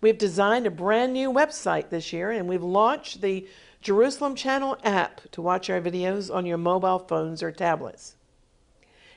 We've 0.01 0.17
designed 0.17 0.67
a 0.67 0.69
brand 0.69 1.13
new 1.13 1.31
website 1.31 1.87
this 1.87 2.11
year 2.11 2.29
and 2.29 2.49
we've 2.49 2.61
launched 2.61 3.21
the 3.21 3.47
Jerusalem 3.81 4.35
Channel 4.35 4.77
app 4.83 5.21
to 5.31 5.41
watch 5.41 5.69
our 5.69 5.79
videos 5.79 6.29
on 6.29 6.45
your 6.45 6.57
mobile 6.57 6.99
phones 6.99 7.41
or 7.41 7.53
tablets. 7.53 8.17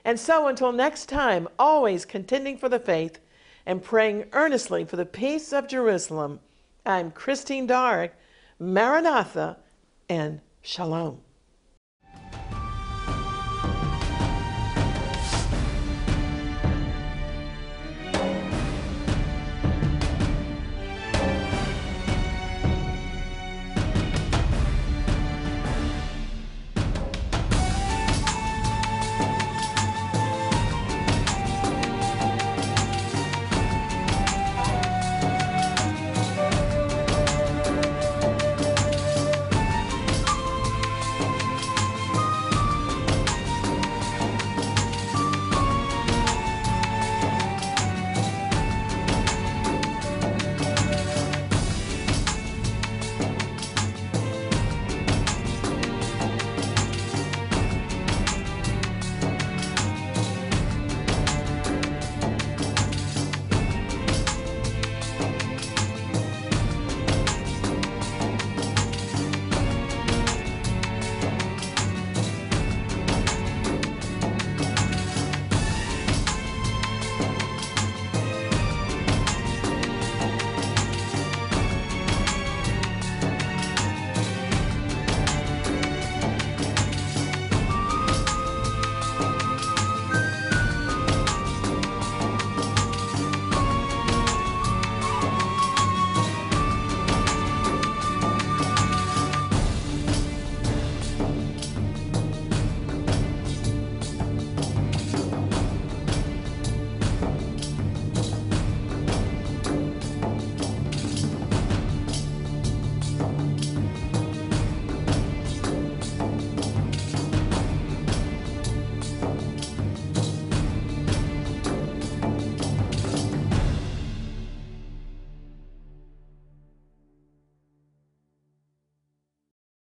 And 0.04 0.20
so 0.20 0.46
until 0.46 0.70
next 0.70 1.06
time, 1.06 1.48
always 1.58 2.04
contending 2.04 2.56
for 2.56 2.68
the 2.68 2.78
faith 2.78 3.18
and 3.66 3.82
praying 3.82 4.26
earnestly 4.32 4.84
for 4.84 4.94
the 4.94 5.04
peace 5.04 5.52
of 5.52 5.66
Jerusalem, 5.66 6.38
I'm 6.86 7.10
Christine 7.10 7.66
Darg. 7.66 8.12
Maranatha 8.60 9.56
and 10.08 10.42
Shalom. 10.62 11.22